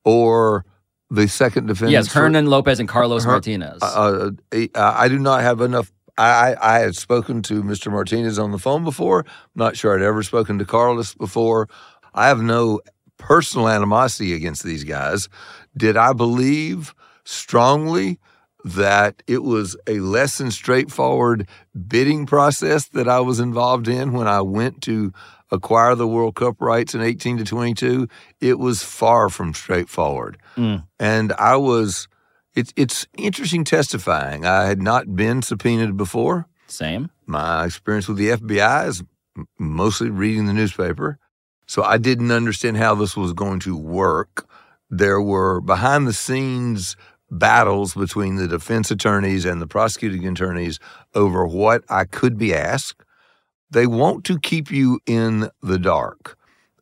[0.05, 0.65] or
[1.11, 1.93] the second defendant.
[1.93, 3.79] yes, Hernan Lopez and Carlos Her- Martinez.
[3.83, 5.93] Uh, uh, I do not have enough.
[6.21, 7.91] I, I I had spoken to Mr.
[7.91, 9.21] Martinez on the phone before.
[9.21, 11.69] I'm not sure I'd ever spoken to Carlos before.
[12.15, 12.81] I have no
[13.17, 15.29] personal animosity against these guys.
[15.77, 18.19] Did I believe strongly
[18.65, 21.49] that it was a less than straightforward
[21.89, 25.13] bidding process that I was involved in when I went to
[25.51, 28.09] acquire the World Cup rights in 18 to 22?
[28.41, 30.39] It was far from straightforward.
[30.57, 30.85] Mm.
[30.99, 32.09] And I was
[32.55, 34.45] it's it's interesting testifying.
[34.45, 36.47] I had not been subpoenaed before.
[36.67, 37.11] Same.
[37.27, 39.03] My experience with the FBI is
[39.59, 41.19] mostly reading the newspaper.
[41.67, 44.49] So I didn't understand how this was going to work.
[44.89, 46.97] There were behind the scenes
[47.31, 50.81] battles between the defense attorneys and the prosecuting attorneys
[51.15, 53.05] over what I could be asked.
[53.71, 56.37] They want to keep you in the dark.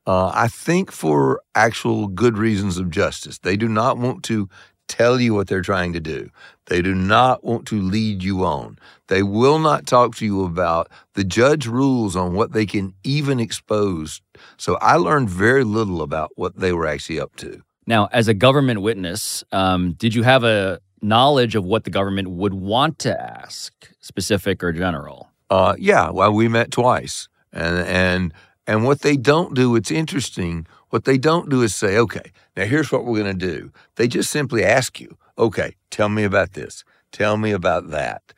[0.07, 3.39] Uh, I think for actual good reasons of justice.
[3.39, 4.49] They do not want to
[4.89, 6.31] tell you what they're trying to do.
[6.67, 8.79] They do not want to lead you on.
[9.07, 13.41] They will not talk to you about the judge rules on what they can even
[13.41, 14.21] expose.
[14.57, 17.63] So I learned very little about what they were actually up to.
[17.87, 22.29] Now, as a government witness, um, did you have a knowledge of what the government
[22.29, 25.31] would want to ask, specific or general?
[25.49, 28.35] Uh, yeah, well, we met twice, and and
[28.67, 30.67] and what they don't do, it's interesting.
[30.91, 33.71] What they don't do is say, okay, now here's what we're going to do.
[33.95, 36.83] They just simply ask you, okay, tell me about this,
[37.13, 38.35] tell me about that.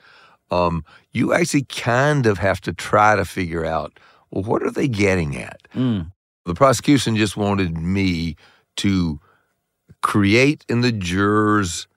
[0.50, 3.98] Um, you actually kind of have to try to figure out,
[4.30, 5.62] well, what are they getting at?
[5.74, 6.12] Mm.
[6.44, 8.36] The prosecution just wanted me
[8.76, 9.18] to
[10.02, 11.88] create in the jurors'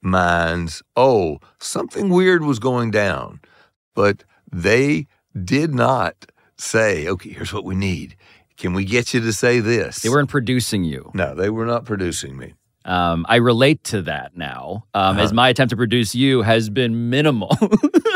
[0.00, 3.40] minds, oh, something weird was going down.
[3.96, 4.22] But
[4.52, 5.08] they
[5.44, 6.26] did not
[6.56, 8.14] say, okay, here's what we need.
[8.62, 9.98] Can we get you to say this?
[10.02, 11.10] They weren't producing you.
[11.14, 12.54] No, they were not producing me.
[12.84, 15.20] Um, I relate to that now, um, Uh-huh.
[15.24, 17.56] as my attempt to produce you has been minimal.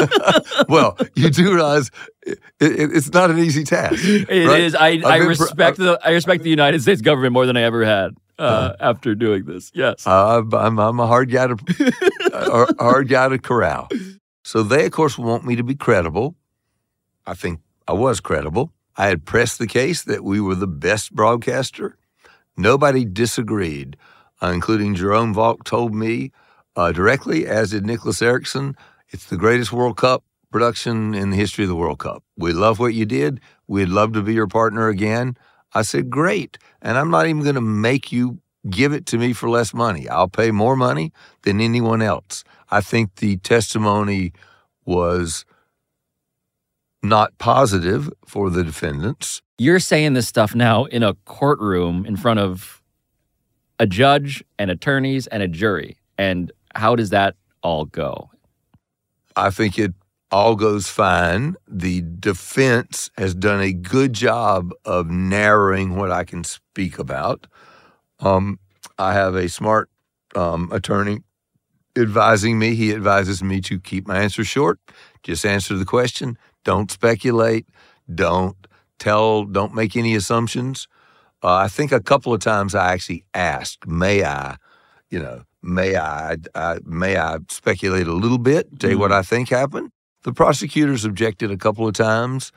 [0.68, 1.90] well, you do realize
[2.24, 3.94] it, it, it's not an easy task.
[4.04, 4.74] It is.
[4.74, 5.04] right?
[5.04, 7.84] I, I pr- respect the I respect the United States government more than I ever
[7.84, 9.72] had uh, after doing this.
[9.74, 10.06] Yes.
[10.06, 11.56] Uh, I'm, I'm a hard guy to
[12.32, 13.88] a hard guy to corral.
[14.44, 16.36] So they, of course, want me to be credible.
[17.26, 18.72] I think I was credible.
[18.96, 21.98] I had pressed the case that we were the best broadcaster.
[22.56, 23.96] Nobody disagreed,
[24.42, 26.32] uh, including Jerome Valcke told me
[26.74, 28.74] uh, directly, as did Niclas Ericson.
[29.10, 32.24] It's the greatest World Cup production in the history of the World Cup.
[32.36, 33.40] We love what you did.
[33.66, 35.36] We'd love to be your partner again.
[35.74, 36.56] I said, great.
[36.80, 38.40] And I'm not even going to make you
[38.70, 40.08] give it to me for less money.
[40.08, 42.44] I'll pay more money than anyone else.
[42.70, 44.32] I think the testimony
[44.84, 45.44] was
[47.08, 49.42] not positive for the defendants.
[49.58, 52.82] You're saying this stuff now in a courtroom in front of
[53.78, 55.98] a judge and attorneys and a jury.
[56.18, 58.30] And how does that all go?
[59.34, 59.92] I think it
[60.30, 61.56] all goes fine.
[61.68, 67.46] The defense has done a good job of narrowing what I can speak about.
[68.20, 68.58] Um,
[68.98, 69.90] I have a smart
[70.34, 71.20] um, attorney
[71.96, 72.74] advising me.
[72.74, 74.78] He advises me to keep my answers short,
[75.22, 77.64] just answer the question, don't speculate,
[78.12, 78.56] don't
[78.98, 80.88] tell, don't make any assumptions.
[81.42, 84.56] Uh, I think a couple of times I actually asked, "May I?"
[85.08, 88.80] You know, may I, I may I speculate a little bit?
[88.80, 89.92] Tell you what I think happened.
[90.24, 92.50] The prosecutors objected a couple of times,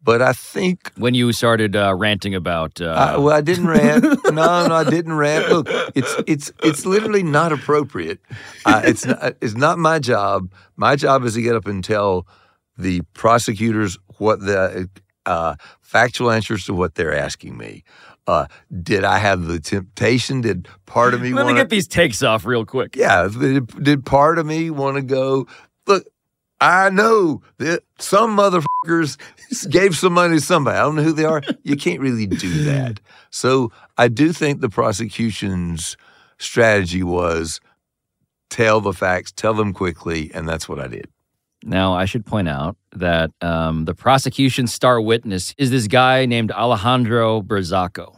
[0.00, 2.80] but I think When you started uh, ranting about.
[2.80, 4.04] Uh, I, well, I didn't rant.
[4.32, 5.48] no, no, I didn't rant.
[5.48, 8.20] Look, it's it's it's literally not appropriate.
[8.64, 10.52] Uh, it's not, it's not my job.
[10.76, 12.28] My job is to get up and tell
[12.76, 14.88] the prosecutors what the
[15.24, 17.84] uh, factual answers to what they're asking me.
[18.26, 18.46] Uh,
[18.82, 20.40] did I have the temptation?
[20.40, 22.96] Did part of me Let me want get these takes off real quick.
[22.96, 25.46] yeah, did, did part of me want to go,
[25.86, 26.04] look,
[26.60, 29.16] I know that some motherfuckers
[29.70, 30.76] gave some money to somebody.
[30.76, 31.42] I don't know who they are.
[31.62, 33.00] You can't really do that.
[33.30, 35.96] So I do think the prosecution's
[36.38, 37.60] strategy was
[38.50, 41.08] tell the facts, tell them quickly, and that's what I did.
[41.66, 46.52] Now, I should point out that um, the prosecution's star witness is this guy named
[46.52, 48.16] Alejandro Burzaco.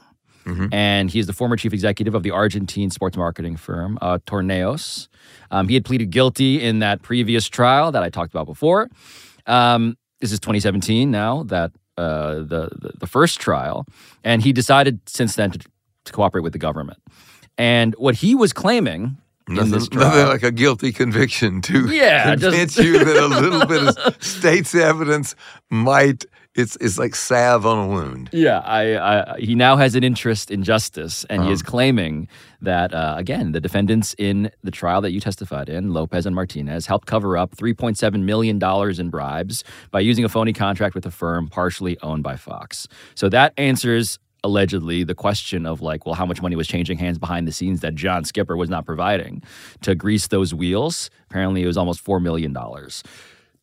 [0.73, 5.09] And he's the former chief executive of the Argentine sports marketing firm, uh, Torneos.
[5.51, 8.89] Um, he had pleaded guilty in that previous trial that I talked about before.
[9.47, 13.87] Um, this is 2017 now, that uh, the, the, the first trial.
[14.25, 15.59] And he decided since then to,
[16.05, 16.99] to cooperate with the government.
[17.59, 19.17] And what he was claiming in
[19.49, 23.83] Nothing, nothing like a guilty conviction to Yeah, just- convince you that a little bit
[23.97, 25.35] of state's evidence
[25.71, 26.25] might
[26.55, 28.31] it's it's like salve on a wound.
[28.33, 28.97] Yeah, I,
[29.35, 31.71] I, he now has an interest in justice, and he is Uh-huh.
[31.71, 32.27] claiming
[32.61, 36.87] that uh, again, the defendants in the trial that you testified in, Lopez and Martinez,
[36.87, 41.13] helped cover up 3.7 million dollars in bribes by using a phony contract with a
[41.13, 42.89] firm partially owned by Fox.
[43.15, 47.19] So that answers allegedly the question of like, well, how much money was changing hands
[47.19, 49.43] behind the scenes that John Skipper was not providing
[49.83, 51.11] to grease those wheels?
[51.31, 53.03] Apparently, it was almost four million dollars.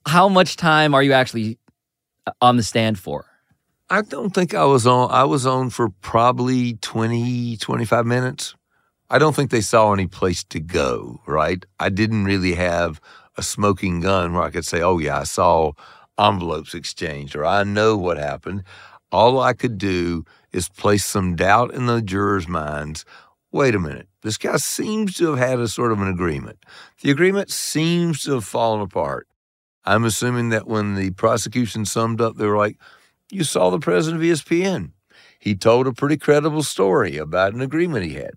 [0.07, 1.57] How much time are you actually
[2.27, 3.25] uh, on the stand for?
[3.89, 5.11] I don't think I was on.
[5.11, 8.55] I was on for probably 20, 25 minutes.
[9.09, 11.63] I don't think they saw any place to go, right?
[11.79, 12.99] I didn't really have
[13.37, 15.73] a smoking gun where I could say, oh, yeah, I saw
[16.19, 18.63] envelopes exchanged or I know what happened.
[19.11, 20.25] All I could do
[20.55, 23.03] is place some doubt in the jurors' minds.
[23.51, 24.07] Wait a minute.
[24.21, 26.59] This guy seems to have had a sort of an agreement.
[27.01, 29.27] The agreement seems to have fallen apart.
[29.83, 32.77] I'm assuming that when the prosecution summed up, they were like,
[33.29, 34.91] you saw the president of ESPN.
[35.39, 38.31] He told a pretty credible story about an agreement he had.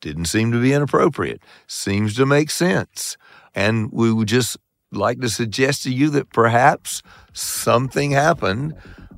[0.00, 1.42] Didn't seem to be inappropriate.
[1.66, 3.16] Seems to make sense.
[3.54, 4.56] And we would just
[4.90, 7.02] like to suggest to you that perhaps
[7.32, 8.74] something happened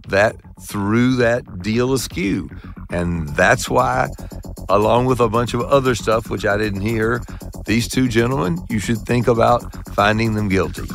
[0.08, 2.48] that threw that deal askew.
[2.90, 4.08] And that's why,
[4.68, 7.22] along with a bunch of other stuff, which I didn't hear,
[7.66, 9.62] these two gentlemen, you should think about
[9.94, 10.88] finding them guilty.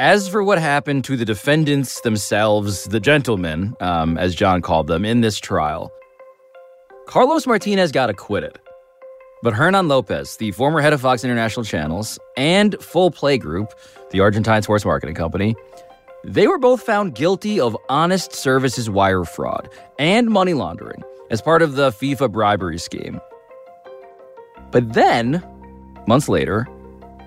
[0.00, 5.04] As for what happened to the defendants themselves, the gentlemen, um, as John called them,
[5.04, 5.92] in this trial,
[7.06, 8.58] Carlos Martinez got acquitted.
[9.42, 13.74] But Hernan Lopez, the former head of Fox International Channels, and Full Play Group,
[14.10, 15.54] the Argentine sports marketing company,
[16.24, 21.60] they were both found guilty of honest services wire fraud and money laundering as part
[21.60, 23.20] of the FIFA bribery scheme.
[24.70, 25.44] But then,
[26.06, 26.66] months later,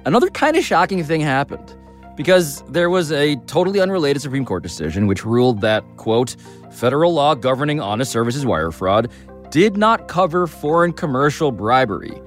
[0.06, 1.78] another kind of shocking thing happened
[2.16, 6.36] because there was a totally unrelated Supreme Court decision which ruled that, quote,
[6.72, 9.12] federal law governing honest services wire fraud
[9.50, 12.22] did not cover foreign commercial bribery,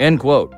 [0.00, 0.52] end quote.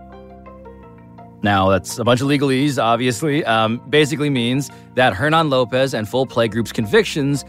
[1.42, 3.44] Now, that's a bunch of legalese, obviously.
[3.44, 7.44] Um, basically means that Hernan Lopez and Full Play Group's convictions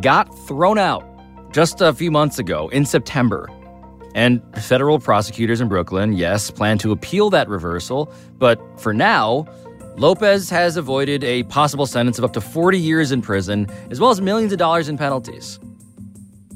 [0.00, 1.04] got thrown out
[1.52, 3.50] just a few months ago in September.
[4.14, 8.12] And federal prosecutors in Brooklyn, yes, plan to appeal that reversal.
[8.38, 9.46] But for now,
[9.96, 14.10] Lopez has avoided a possible sentence of up to 40 years in prison, as well
[14.10, 15.58] as millions of dollars in penalties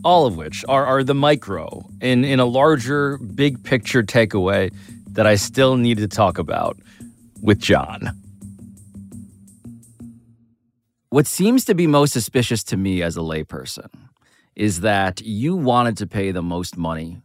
[0.05, 4.73] all of which are, are the micro in, in a larger, big picture takeaway
[5.13, 6.79] that I still need to talk about
[7.41, 8.11] with John.
[11.09, 13.89] What seems to be most suspicious to me as a layperson
[14.55, 17.23] is that you wanted to pay the most money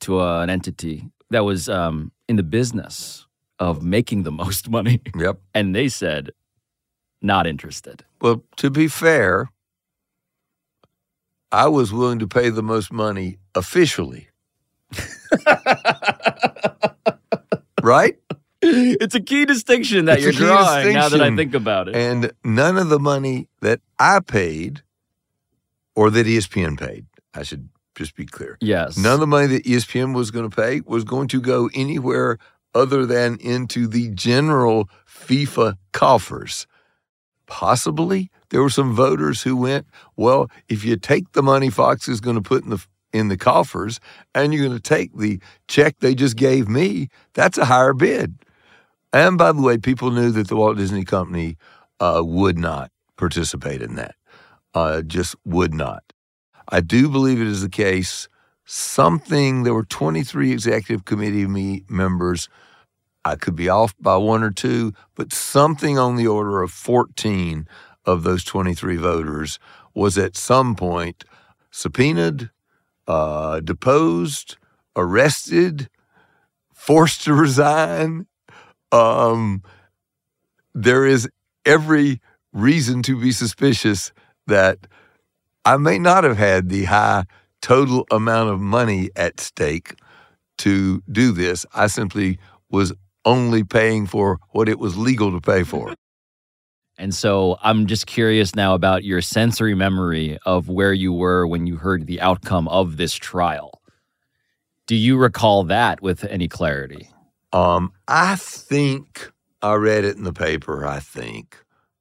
[0.00, 3.26] to uh, an entity that was um, in the business
[3.58, 5.00] of making the most money.
[5.16, 5.38] Yep.
[5.54, 6.30] And they said,
[7.22, 8.04] not interested.
[8.20, 9.48] Well, to be fair,
[11.52, 14.28] I was willing to pay the most money officially.
[17.82, 18.16] right?
[18.62, 21.94] It's a key distinction that It's you're drawing now that I think about it.
[21.96, 24.82] And none of the money that I paid
[25.94, 28.56] or that ESPN paid, I should just be clear.
[28.60, 28.96] yes.
[28.96, 32.38] None of the money that ESPN was going to pay was going to go anywhere
[32.74, 36.66] other than into the general FIFA coffers.
[37.46, 42.20] Possibly there were some voters who went, well, if you take the money Fox is
[42.20, 44.00] going to put in the in the coffers
[44.34, 48.34] and you're going to take the check they just gave me, that's a higher bid.
[49.12, 51.56] And by the way, people knew that the Walt Disney Company
[52.00, 54.16] uh, would not participate in that.
[54.74, 56.02] Uh, just would not.
[56.68, 58.28] I do believe it is the case.
[58.64, 62.48] Something, there were 23 executive committee me- members.
[63.24, 67.66] I could be off by one or two, but something on the order of 14
[68.04, 69.58] of those 23 voters
[69.94, 71.24] was at some point
[71.70, 72.50] subpoenaed,
[73.08, 74.56] uh, deposed,
[74.96, 75.88] arrested,
[76.72, 78.26] forced to resign.
[78.92, 79.62] Um,
[80.74, 81.28] there is
[81.64, 82.20] every
[82.52, 84.12] reason to be suspicious
[84.46, 84.86] that
[85.64, 87.24] I may not have had the high
[87.62, 89.94] total amount of money at stake
[90.58, 91.64] to do this.
[91.74, 92.38] I simply
[92.70, 92.92] was
[93.24, 95.94] only paying for what it was legal to pay for.
[96.96, 101.66] And so I'm just curious now about your sensory memory of where you were when
[101.66, 103.82] you heard the outcome of this trial.
[104.86, 107.08] Do you recall that with any clarity?
[107.52, 110.86] Um, I think I read it in the paper.
[110.86, 111.56] I think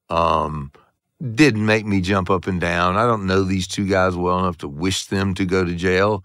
[0.10, 0.72] um,
[1.34, 2.98] didn't make me jump up and down.
[2.98, 6.24] I don't know these two guys well enough to wish them to go to jail.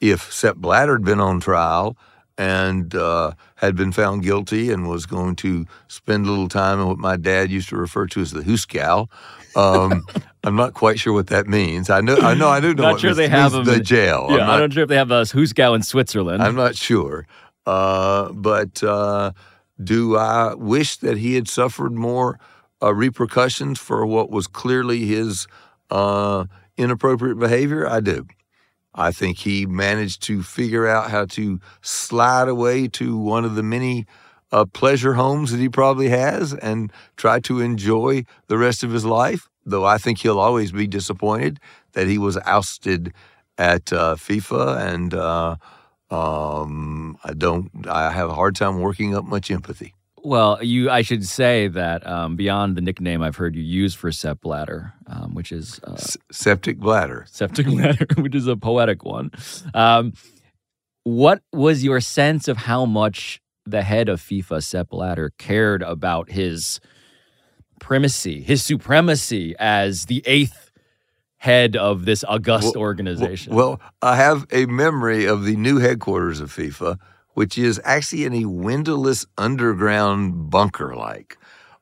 [0.00, 1.96] If Sepp Blatter had been on trial
[2.40, 6.86] and uh, had been found guilty and was going to spend a little time in
[6.86, 9.08] what my dad used to refer to as the Hooskow,
[9.56, 10.06] um,
[10.44, 11.90] I'm not quite sure what that means.
[11.90, 14.28] I know, I know, I do know Not what sure they have the jail.
[14.30, 16.42] Yeah, I'm I'm not- not sure if they have a Hooskow in Switzerland.
[16.42, 17.26] I'm not sure.
[17.66, 19.32] Uh, but uh,
[19.84, 22.40] do I wish that he had suffered more
[22.82, 25.46] uh, repercussions for what was clearly his
[25.90, 26.46] uh,
[26.78, 27.86] inappropriate behavior?
[27.86, 28.26] I do.
[28.94, 33.62] I think he managed to figure out how to slide away to one of the
[33.62, 34.06] many
[34.52, 39.04] uh, pleasure homes that he probably has and try to enjoy the rest of his
[39.04, 39.48] life.
[39.64, 41.60] Though I think he'll always be disappointed
[41.92, 43.12] that he was ousted
[43.58, 45.56] at uh, FIFA, and uh,
[46.10, 47.70] um, I don't.
[47.86, 49.94] I have a hard time working up much empathy.
[50.22, 54.12] Well, you, I should say that um, beyond the nickname I've heard you use for
[54.12, 57.24] Sepp Blatter, um, which is uh, S- septic bladder.
[57.28, 59.30] septic bladder, which is a poetic one.
[59.72, 60.12] Um,
[61.04, 66.30] what was your sense of how much the head of FIFA, Sepp Blatter, cared about
[66.30, 66.80] his
[67.80, 70.70] primacy, his supremacy as the eighth
[71.38, 73.54] head of this august organization?
[73.54, 76.98] Well, I have a memory of the new headquarters of FIFA,
[77.40, 81.38] which is actually in a windowless underground bunker like,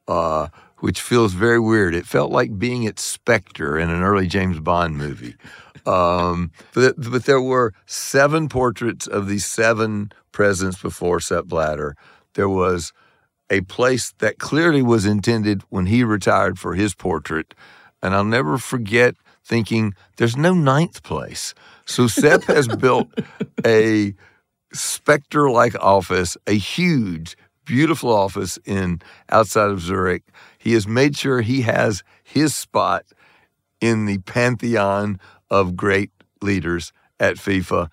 [0.06, 0.46] uh,
[0.76, 1.96] which feels very weird.
[1.96, 5.34] It felt like being at Spectre in an early James Bond movie.
[5.84, 11.96] Um, but, but there were seven portraits of the seven presidents before Sepp Blatter.
[12.34, 12.92] There was
[13.50, 17.52] a place that clearly was intended when he retired for his portrait.
[18.00, 21.52] And I'll never forget thinking, there's no ninth place.
[21.84, 23.08] So Sepp has built
[23.66, 24.14] a
[24.72, 29.00] specter like office, a huge, beautiful office in
[29.30, 30.24] outside of Zurich.
[30.58, 33.04] He has made sure he has his spot
[33.80, 36.10] in the pantheon of great
[36.42, 37.88] leaders at FIFA.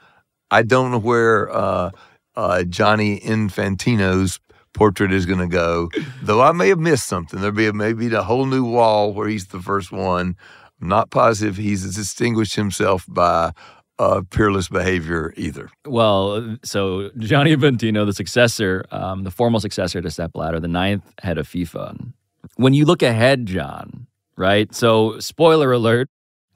[0.51, 1.91] I don't know where uh,
[2.35, 4.39] uh, Gianni Infantino's
[4.73, 5.89] portrait is going to go,
[6.21, 7.39] though I may have missed something.
[7.39, 10.35] There'll be a, maybe a whole new wall where he's the first one.
[10.81, 13.51] I'm not positive he's distinguished himself by
[13.99, 15.69] uh, peerless behavior either.
[15.85, 21.03] Well, so Gianni Infantino, the successor, um, the formal successor to Sepp Blatter, the ninth
[21.21, 22.13] head of FIFA.
[22.57, 24.73] When you look ahead, John, right?
[24.73, 26.09] So, spoiler alert: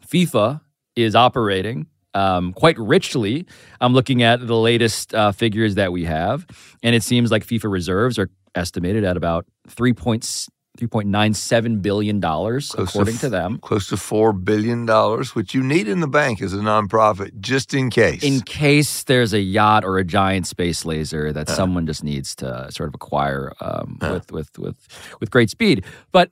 [0.06, 0.62] FIFA
[0.96, 3.46] is operating um, quite richly.
[3.82, 6.46] I'm looking at the latest uh, figures that we have,
[6.84, 10.50] and it seems like FIFA reserves are estimated at about three points.
[10.80, 13.58] $3.97 billion, according to, to, them.
[13.60, 14.88] Close to $4 billion,
[15.34, 18.24] which you need in the bank as a nonprofit just in case.
[18.24, 21.56] In case there's a yacht or a giant space laser that uh.
[21.56, 24.12] someone just needs to sort of acquire um, uh.
[24.14, 25.84] with, with, with, with great speed.
[26.12, 26.32] But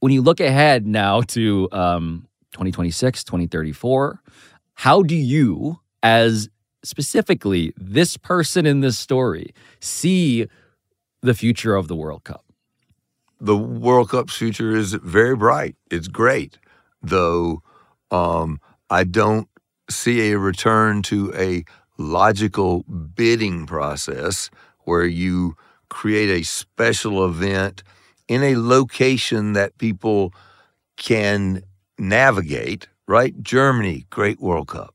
[0.00, 4.20] when you look ahead now to um, 2026, 2034,
[4.74, 6.48] how do you, as
[6.84, 10.46] specifically this person in this story, see
[11.22, 12.44] the future of the World Cup?
[13.42, 15.74] The World Cup's future is very bright.
[15.90, 16.58] It's great,
[17.02, 17.60] though
[18.12, 19.48] um, I don't
[19.90, 21.64] see a return to a
[21.98, 24.48] logical bidding process
[24.84, 25.56] where you
[25.88, 27.82] create a special event
[28.28, 30.32] in a location that people
[30.96, 31.62] can
[31.98, 33.34] navigate, right?
[33.42, 34.94] Germany, great World Cup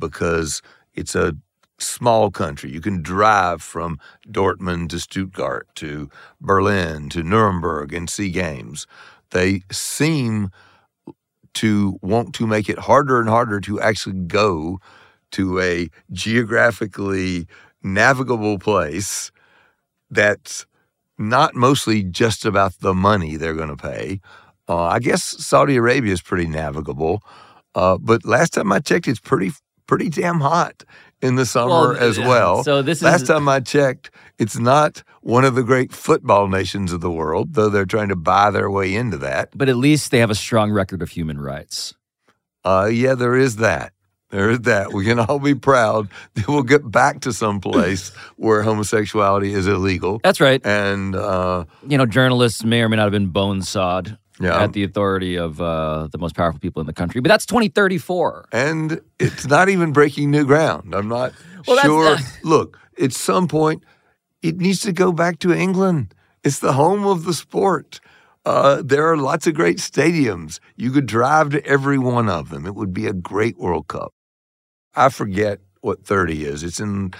[0.00, 0.62] because
[0.94, 1.36] it's a
[1.78, 2.70] small country.
[2.70, 3.98] You can drive from
[4.28, 6.08] Dortmund to Stuttgart to
[6.40, 8.86] Berlin to Nuremberg and see games.
[9.30, 10.50] They seem
[11.54, 14.80] to want to make it harder and harder to actually go
[15.32, 17.46] to a geographically
[17.82, 19.30] navigable place
[20.10, 20.66] that's
[21.18, 24.20] not mostly just about the money they're going to pay.
[24.68, 27.22] Uh, I guess Saudi Arabia is pretty navigable,
[27.74, 29.52] uh, but last time I checked, it's pretty
[29.86, 30.82] pretty damn hot
[31.22, 32.64] in the summer Well, as well.
[32.64, 36.48] So this is last is- time I checked, it's not one of the great football
[36.48, 39.50] nations of the world, though they're trying to buy their way into that.
[39.56, 41.94] But at least they have a strong record of human rights.
[42.64, 43.92] Uh, yeah, there is that.
[44.30, 44.92] There is that.
[44.92, 49.66] We can all be proud that we'll get back to some place where homosexuality is
[49.66, 50.20] illegal.
[50.24, 50.60] That's right.
[50.66, 54.62] And uh, You know, journalists may or may not have been bone sawed Yeah.
[54.62, 57.20] at the authority of uh, the most powerful people in the country.
[57.20, 58.48] But that's 2034.
[58.52, 60.94] and it's not even breaking new ground.
[60.94, 61.32] I'm not
[61.66, 62.14] Well, sure.
[62.16, 63.82] not- Look, at some point,
[64.42, 66.14] it needs to go back to England.
[66.42, 68.00] It's the home of the sport.
[68.44, 70.60] Uh, there are lots of great stadiums.
[70.76, 72.66] You could drive to every one of them.
[72.66, 74.12] It would be a great World Cup.
[74.94, 76.62] I forget what 30 is.
[76.62, 77.14] It's in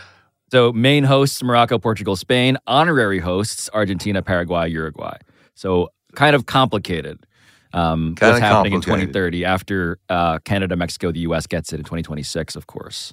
[0.50, 2.58] So, main hosts Morocco, Portugal, Spain.
[2.66, 5.16] Honorary hosts Argentina, Paraguay, Uruguay.
[5.54, 7.24] So, kind of complicated.
[7.72, 11.46] Um, what's happening in 2030 after uh, Canada, Mexico, the U.S.
[11.46, 13.12] gets it in 2026, of course.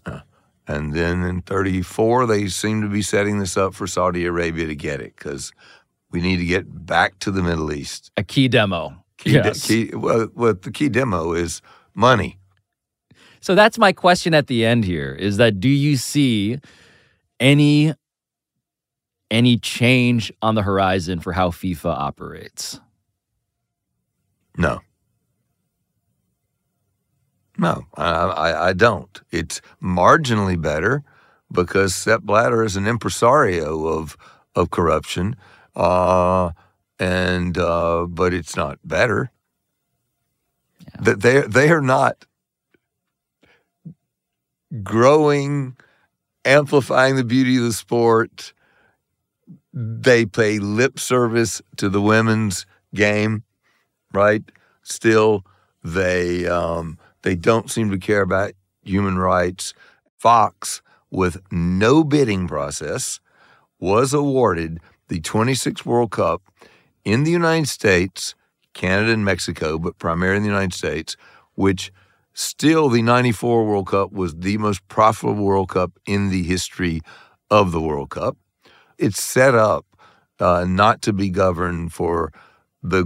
[0.67, 4.75] And then in 34, they seem to be setting this up for Saudi Arabia to
[4.75, 5.51] get it because
[6.11, 8.11] we need to get back to the Middle East.
[8.17, 9.03] A key demo.
[9.17, 9.67] Key, yes.
[9.67, 11.61] key, well, what the key demo is
[11.95, 12.37] money.
[13.39, 16.59] So that's my question at the end here is that do you see
[17.39, 17.93] any
[19.31, 22.79] any change on the horizon for how FIFA operates?
[24.57, 24.81] No.
[27.57, 29.21] No, I, I, I don't.
[29.31, 31.03] It's marginally better
[31.51, 34.17] because Sepp Blatter is an impresario of
[34.55, 35.35] of corruption,
[35.75, 36.51] uh,
[36.99, 39.31] and uh, but it's not better.
[40.99, 42.25] That they they are not
[44.83, 45.77] growing,
[46.45, 48.53] amplifying the beauty of the sport,
[49.73, 53.43] they pay lip service to the women's game,
[54.13, 54.43] right?
[54.83, 55.45] Still,
[55.83, 58.53] they um, they don't seem to care about
[58.83, 59.73] human rights.
[60.17, 63.19] Fox, with no bidding process,
[63.79, 66.41] was awarded the 26th World Cup
[67.03, 68.35] in the United States,
[68.73, 71.17] Canada, and Mexico, but primarily in the United States,
[71.55, 71.91] which
[72.33, 77.01] still the 94 World Cup was the most profitable World Cup in the history
[77.49, 78.37] of the World Cup.
[78.97, 79.85] It's set up
[80.39, 82.31] uh, not to be governed for
[82.83, 83.05] the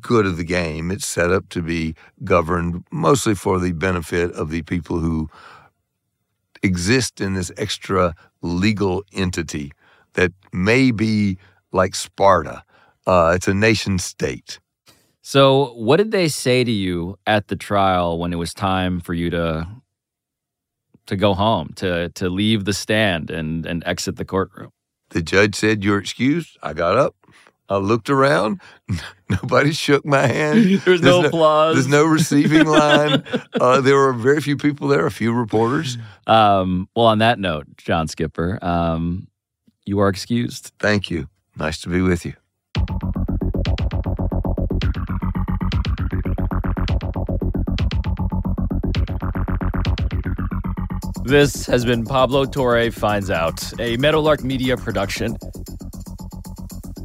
[0.00, 0.90] good of the game.
[0.90, 1.94] It's set up to be
[2.24, 5.28] governed mostly for the benefit of the people who
[6.62, 9.72] exist in this extra legal entity
[10.14, 11.38] that may be
[11.72, 12.64] like Sparta.
[13.06, 14.58] Uh, it's a nation state.
[15.20, 19.14] So, what did they say to you at the trial when it was time for
[19.14, 19.66] you to
[21.06, 24.70] to go home, to to leave the stand and and exit the courtroom?
[25.10, 27.14] The judge said, "You're excused." I got up.
[27.68, 28.60] I looked around.
[29.30, 30.64] Nobody shook my hand.
[30.64, 31.74] There's, there's no, no, applause.
[31.74, 33.24] There's no receiving line.
[33.60, 35.96] uh, there were very few people there, a few reporters.
[36.26, 39.28] Um, well, on that note, John Skipper, um,
[39.86, 40.72] you are excused.
[40.78, 41.28] Thank you.
[41.56, 42.34] Nice to be with you.
[51.24, 55.38] This has been Pablo Torre Finds Out, a Meadowlark Media production.